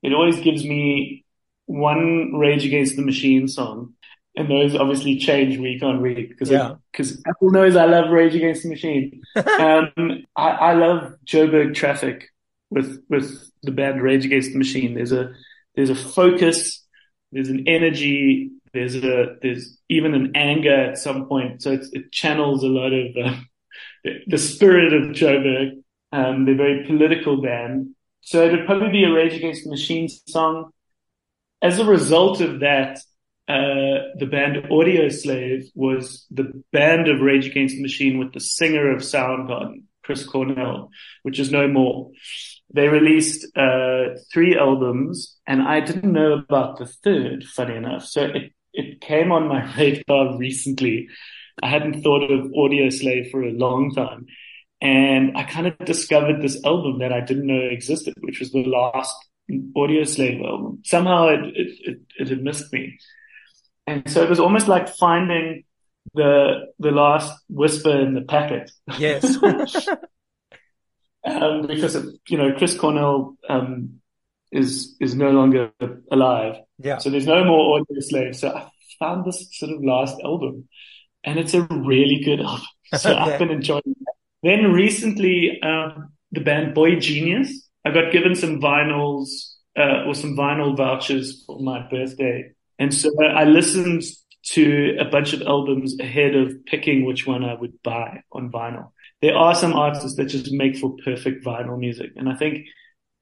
it 0.02 0.14
always 0.14 0.40
gives 0.40 0.64
me 0.64 1.26
one 1.66 2.34
Rage 2.36 2.66
Against 2.66 2.96
the 2.96 3.02
Machine 3.02 3.48
song, 3.50 3.96
and 4.38 4.52
those 4.52 4.76
obviously 4.76 5.18
change 5.18 5.58
week 5.58 5.82
on 5.82 6.00
week 6.00 6.30
because 6.30 6.50
because 6.92 7.12
yeah. 7.12 7.22
Apple 7.28 7.50
knows 7.50 7.76
I 7.76 7.86
love 7.86 8.12
Rage 8.12 8.36
Against 8.36 8.64
the 8.64 8.70
Machine. 8.70 9.24
um, 9.36 10.24
I, 10.36 10.50
I 10.50 10.74
love 10.74 11.16
Joburg 11.26 11.74
Traffic 11.74 12.30
with 12.70 13.04
with 13.10 13.52
the 13.64 13.72
band 13.72 14.02
Rage 14.02 14.26
Against 14.26 14.52
the 14.52 14.60
Machine. 14.60 14.94
There's 14.94 15.12
a 15.12 15.34
there's 15.76 15.90
a 15.90 15.96
focus, 15.96 16.86
there's 17.32 17.50
an 17.50 17.64
energy, 17.68 18.52
there's 18.74 18.96
a 18.96 19.38
there's 19.42 19.80
even 19.90 20.14
an 20.14 20.34
anger 20.36 20.92
at 20.92 21.00
some 21.00 21.26
point. 21.26 21.64
So 21.64 21.72
it 21.92 22.12
channels 22.12 22.64
a 22.64 22.68
lot 22.68 22.94
of 22.94 23.08
uh, 23.18 23.40
the, 24.04 24.20
the, 24.28 24.38
spirit 24.38 24.94
of 24.94 25.16
Joburg. 25.16 25.82
Um, 26.12 26.46
they're 26.46 26.54
a 26.54 26.58
very 26.58 26.86
political 26.86 27.42
band. 27.42 27.96
So 28.22 28.46
it 28.46 28.52
would 28.52 28.68
probably 28.68 28.92
be 28.92 29.04
a 29.04 29.12
Rage 29.12 29.34
Against 29.34 29.64
the 29.64 29.72
Machine 29.72 30.10
song. 30.10 30.72
As 31.60 31.80
a 31.80 31.86
result 31.86 32.40
of 32.40 32.60
that, 32.60 33.00
uh, 33.48 34.14
the 34.20 34.28
band 34.30 34.58
Audioslave 34.70 35.66
was 35.74 36.26
the 36.32 36.64
band 36.72 37.08
of 37.08 37.22
Rage 37.22 37.48
Against 37.48 37.76
the 37.76 37.82
Machine 37.82 38.20
with 38.20 38.34
the 38.34 38.40
singer 38.40 38.92
of 38.92 39.02
Soundgarden, 39.02 39.84
Chris 40.04 40.26
Cornell, 40.26 40.90
which 41.24 41.40
is 41.40 41.52
no 41.52 41.68
more. 41.68 42.12
They 42.74 42.90
released 42.90 43.48
uh, 43.56 44.18
three 44.34 44.58
albums, 44.58 45.38
and 45.48 45.62
I 45.62 45.80
didn't 45.80 46.12
know 46.12 46.34
about 46.34 46.78
the 46.78 46.88
third. 46.88 47.46
Funny 47.46 47.76
enough, 47.76 48.06
so 48.06 48.24
it 48.24 48.52
it 48.74 49.02
came 49.02 49.32
on 49.32 49.48
my 49.48 49.74
radar 49.78 50.38
recently. 50.38 51.08
I 51.62 51.70
hadn't 51.70 52.04
thought 52.04 52.30
of 52.30 52.52
Audioslave 52.52 53.32
for 53.32 53.44
a 53.44 53.52
long 53.52 53.94
time. 53.94 54.28
And 54.80 55.36
I 55.36 55.44
kind 55.44 55.66
of 55.66 55.78
discovered 55.80 56.42
this 56.42 56.64
album 56.64 57.00
that 57.00 57.12
I 57.12 57.20
didn't 57.20 57.48
know 57.48 57.60
existed, 57.60 58.14
which 58.20 58.40
was 58.40 58.52
the 58.52 58.64
last 58.64 59.16
Audioslave 59.50 60.46
album. 60.46 60.82
Somehow 60.86 61.30
it, 61.30 61.40
it, 61.56 61.78
it, 61.82 62.00
it 62.20 62.30
had 62.30 62.44
missed 62.44 62.72
me. 62.72 63.00
And 63.88 64.10
so 64.10 64.22
it 64.22 64.30
was 64.30 64.40
almost 64.40 64.68
like 64.68 64.90
finding 64.90 65.64
the, 66.14 66.68
the 66.78 66.92
last 66.92 67.42
whisper 67.50 67.98
in 68.00 68.14
the 68.14 68.22
packet. 68.22 68.70
Yes. 69.00 69.38
um, 71.26 71.66
because, 71.66 71.96
of, 71.96 72.06
you 72.28 72.38
know, 72.38 72.54
Chris 72.54 72.78
Cornell, 72.78 73.38
um, 73.50 74.02
is 74.52 74.96
is 75.00 75.16
no 75.16 75.32
longer 75.32 75.72
alive. 76.12 76.56
Yeah. 76.80 76.98
So 77.00 77.10
there's 77.10 77.28
no 77.28 77.44
more 77.44 77.80
Audioslave. 77.80 78.36
So 78.36 78.50
I 78.50 78.70
found 79.00 79.26
this 79.26 79.48
sort 79.52 79.72
of 79.72 79.84
last 79.84 80.18
album, 80.24 80.68
and 81.24 81.40
it's 81.40 81.54
a 81.54 81.64
really 81.64 82.22
good 82.24 82.42
album. 82.42 82.66
So 82.96 83.12
okay. 83.12 83.20
I've 83.20 83.38
been 83.40 83.52
enjoying 83.52 83.82
that. 83.86 84.14
Then 84.44 84.72
recently, 84.72 85.60
um, 85.62 86.14
the 86.32 86.40
band 86.40 86.74
Boy 86.74 86.96
Genius. 86.96 87.68
I 87.84 87.92
got 87.92 88.14
given 88.14 88.34
some 88.34 88.62
vinyls 88.62 89.28
uh, 89.78 90.06
or 90.06 90.16
some 90.16 90.38
vinyl 90.38 90.76
vouchers 90.76 91.44
for 91.46 91.60
my 91.60 91.86
birthday, 91.90 92.52
and 92.80 92.94
so 92.94 93.12
I 93.24 93.44
listened 93.46 94.04
to 94.52 94.96
a 95.00 95.06
bunch 95.06 95.34
of 95.34 95.42
albums 95.42 96.00
ahead 96.00 96.36
of 96.36 96.66
picking 96.66 97.06
which 97.06 97.28
one 97.28 97.44
I 97.44 97.54
would 97.54 97.82
buy 97.84 98.24
on 98.32 98.52
vinyl. 98.52 98.92
There 99.22 99.36
are 99.36 99.56
some 99.56 99.74
artists 99.74 100.16
that 100.16 100.26
just 100.26 100.52
make 100.52 100.78
for 100.78 100.96
perfect 101.04 101.44
vinyl 101.44 101.78
music, 101.78 102.12
and 102.16 102.30
I 102.30 102.36
think 102.36 102.66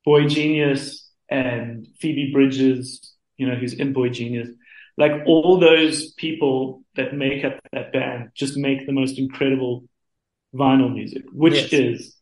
Boy 0.04 0.28
Genius 0.28 1.10
and 1.30 1.88
Phoebe 2.00 2.32
Bridgers, 2.32 3.16
you 3.38 3.48
know, 3.48 3.56
who's 3.56 3.74
in 3.74 3.94
Boy 3.94 4.10
Genius, 4.10 4.50
Like 4.98 5.24
all 5.26 5.60
those 5.60 6.14
people 6.14 6.84
that 6.96 7.14
make 7.14 7.44
up 7.44 7.60
that 7.72 7.92
band 7.92 8.30
just 8.36 8.56
make 8.58 8.86
the 8.86 8.94
most 8.94 9.18
incredible 9.18 9.86
vinyl 10.54 10.94
music, 10.94 11.24
which 11.34 11.56
yes. 11.56 11.74
is 11.74 12.16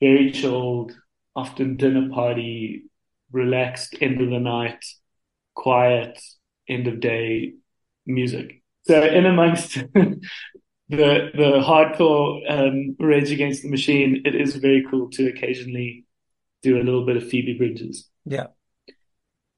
very 0.00 0.30
chilled, 0.30 0.92
often 1.34 1.76
dinner 1.76 2.08
party, 2.08 2.84
relaxed, 3.32 3.96
end 4.00 4.20
of 4.20 4.30
the 4.30 4.38
night, 4.38 4.84
quiet, 5.54 6.18
end 6.68 6.86
of 6.86 7.00
day 7.00 7.54
music. 8.06 8.62
So 8.86 9.02
in 9.02 9.26
amongst 9.26 9.74
the 9.94 10.20
the 10.88 11.62
hardcore 11.64 12.40
um, 12.50 12.96
Rage 12.98 13.30
Against 13.30 13.62
the 13.62 13.70
Machine, 13.70 14.22
it 14.24 14.34
is 14.34 14.56
very 14.56 14.86
cool 14.90 15.10
to 15.10 15.28
occasionally 15.28 16.06
do 16.62 16.76
a 16.76 16.82
little 16.82 17.04
bit 17.06 17.16
of 17.16 17.28
Phoebe 17.28 17.56
Bridgers. 17.56 18.08
Yeah. 18.24 18.46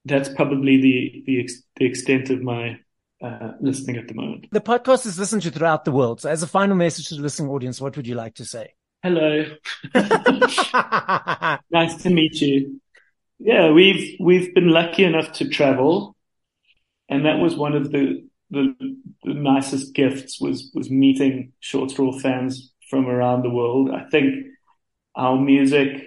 That's 0.05 0.29
probably 0.29 0.81
the, 0.81 1.23
the, 1.27 1.41
ex- 1.41 1.63
the 1.77 1.85
extent 1.85 2.31
of 2.31 2.43
my 2.43 2.79
uh, 3.23 3.53
listening 3.61 3.97
at 3.97 4.09
the 4.09 4.15
moment. 4.15 4.47
The 4.51 4.61
podcast 4.61 5.07
is 5.07 5.19
listened 5.19 5.43
to 5.43 5.51
throughout 5.51 5.85
the 5.85 5.93
world. 5.93 6.21
So 6.21 6.31
as 6.31 6.43
a 6.43 6.47
final 6.47 6.77
message 6.77 7.09
to 7.09 7.17
the 7.17 7.23
listening 7.23 7.51
audience, 7.51 7.81
what 7.81 7.97
would 7.97 8.07
you 8.07 8.15
like 8.15 8.35
to 8.37 8.45
say? 8.45 8.75
Hello. 9.03 9.45
nice 11.71 12.03
to 12.03 12.11
meet 12.11 12.41
you. 12.41 12.81
Yeah, 13.39 13.71
we've, 13.71 14.17
we've 14.21 14.55
been 14.55 14.69
lucky 14.69 15.05
enough 15.05 15.33
to 15.35 15.49
travel. 15.49 16.17
And 17.11 17.27
that 17.27 17.39
was 17.39 17.57
one 17.57 17.75
of 17.75 17.93
the, 17.93 18.27
the, 18.51 18.75
the 19.25 19.35
nicest 19.35 19.95
gifts 19.95 20.41
was, 20.41 20.71
was 20.75 20.91
meeting 20.91 21.53
Short 21.61 21.91
Straw 21.91 22.19
fans 22.19 22.73
from 22.89 23.07
around 23.07 23.43
the 23.43 23.51
world. 23.51 23.91
I 23.91 24.09
think 24.09 24.47
our 25.15 25.37
music 25.37 26.05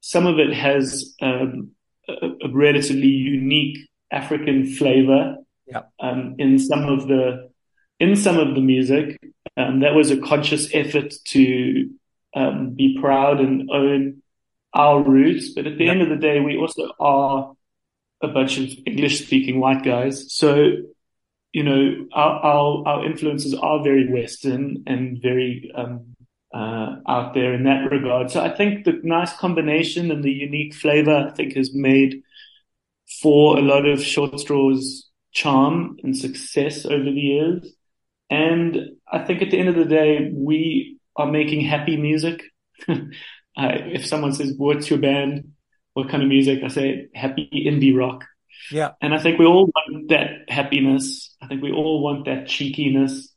some 0.00 0.26
of 0.26 0.38
it 0.38 0.52
has 0.52 1.14
um, 1.22 1.72
a, 2.08 2.28
a, 2.42 2.48
relatively 2.52 3.08
unique 3.08 3.78
African 4.10 4.66
flavor 4.66 5.36
yeah. 5.66 5.82
um, 6.00 6.36
in 6.38 6.58
some 6.58 6.84
of 6.86 7.06
the 7.06 7.50
in 7.98 8.16
some 8.16 8.38
of 8.38 8.54
the 8.54 8.60
music. 8.60 9.18
Um, 9.56 9.80
that 9.80 9.94
was 9.94 10.10
a 10.10 10.16
conscious 10.16 10.68
effort 10.72 11.12
to 11.26 11.90
um, 12.34 12.70
be 12.74 12.96
proud 12.98 13.40
and 13.40 13.70
own 13.70 14.22
our 14.72 15.02
roots. 15.02 15.50
But 15.50 15.66
at 15.66 15.76
the 15.76 15.84
yeah. 15.84 15.90
end 15.92 16.02
of 16.02 16.08
the 16.08 16.16
day, 16.16 16.40
we 16.40 16.56
also 16.56 16.92
are 16.98 17.52
a 18.22 18.28
bunch 18.28 18.58
of 18.58 18.68
English 18.86 19.24
speaking 19.24 19.60
white 19.60 19.82
guys. 19.82 20.32
So, 20.32 20.72
you 21.52 21.62
know, 21.64 22.06
our, 22.12 22.32
our, 22.40 22.88
our 22.88 23.06
influences 23.06 23.54
are 23.54 23.82
very 23.82 24.10
Western 24.12 24.84
and 24.86 25.20
very, 25.22 25.70
um, 25.74 26.16
uh, 26.54 26.96
out 27.08 27.34
there 27.34 27.54
in 27.54 27.64
that 27.64 27.90
regard. 27.90 28.30
So 28.30 28.42
I 28.42 28.54
think 28.54 28.84
the 28.84 29.00
nice 29.02 29.32
combination 29.36 30.10
and 30.10 30.22
the 30.24 30.32
unique 30.32 30.74
flavor, 30.74 31.28
I 31.28 31.30
think, 31.30 31.54
has 31.54 31.74
made 31.74 32.22
for 33.22 33.58
a 33.58 33.62
lot 33.62 33.86
of 33.86 34.02
short 34.02 34.38
straws 34.38 35.08
charm 35.32 35.96
and 36.02 36.16
success 36.16 36.84
over 36.84 37.04
the 37.04 37.10
years. 37.10 37.72
And 38.28 38.90
I 39.10 39.24
think 39.24 39.42
at 39.42 39.50
the 39.50 39.58
end 39.58 39.68
of 39.68 39.76
the 39.76 39.84
day, 39.84 40.30
we 40.32 40.98
are 41.16 41.30
making 41.30 41.62
happy 41.62 41.96
music. 41.96 42.42
uh, 42.88 42.94
if 43.56 44.06
someone 44.06 44.32
says, 44.32 44.54
what's 44.56 44.88
your 44.90 45.00
band? 45.00 45.52
What 45.94 46.08
kind 46.08 46.22
of 46.22 46.28
music? 46.28 46.62
I 46.64 46.68
say 46.68 47.08
happy 47.14 47.48
indie 47.52 47.96
rock. 47.96 48.24
Yeah. 48.70 48.92
And 49.00 49.14
I 49.14 49.18
think 49.18 49.38
we 49.38 49.46
all 49.46 49.70
want 49.74 50.08
that 50.10 50.48
happiness. 50.48 51.34
I 51.42 51.46
think 51.46 51.62
we 51.62 51.72
all 51.72 52.02
want 52.02 52.26
that 52.26 52.46
cheekiness 52.46 53.30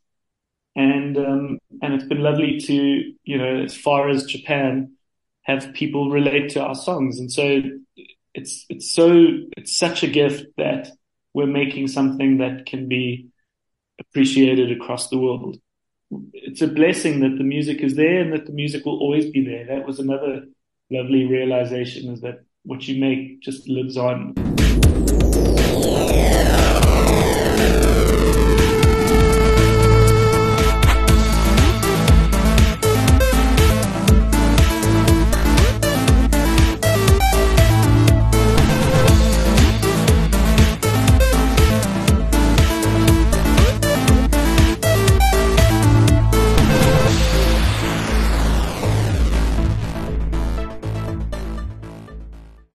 and 0.75 1.17
um, 1.17 1.59
and 1.81 1.93
it's 1.93 2.05
been 2.05 2.21
lovely 2.21 2.59
to 2.59 3.13
you 3.23 3.37
know 3.37 3.63
as 3.63 3.75
far 3.75 4.09
as 4.09 4.25
Japan 4.25 4.93
have 5.43 5.73
people 5.73 6.09
relate 6.09 6.49
to 6.51 6.61
our 6.61 6.75
songs, 6.75 7.19
and 7.19 7.31
so 7.31 7.61
it's 8.33 8.65
it's 8.69 8.93
so 8.93 9.27
it's 9.57 9.77
such 9.77 10.03
a 10.03 10.07
gift 10.07 10.45
that 10.57 10.89
we're 11.33 11.45
making 11.45 11.87
something 11.87 12.37
that 12.39 12.65
can 12.65 12.87
be 12.87 13.29
appreciated 13.99 14.71
across 14.71 15.09
the 15.09 15.17
world. 15.17 15.57
It's 16.33 16.61
a 16.61 16.67
blessing 16.67 17.21
that 17.21 17.37
the 17.37 17.43
music 17.43 17.81
is 17.81 17.95
there 17.95 18.21
and 18.21 18.33
that 18.33 18.45
the 18.45 18.51
music 18.51 18.85
will 18.85 18.99
always 18.99 19.31
be 19.31 19.43
there. 19.43 19.65
That 19.65 19.85
was 19.85 19.99
another 19.99 20.45
lovely 20.93 21.25
realization 21.25 22.13
is 22.13 22.21
that 22.21 22.43
what 22.65 22.87
you 22.87 22.99
make 23.01 23.41
just 23.41 23.67
lives 23.67 23.97
on. 23.97 24.33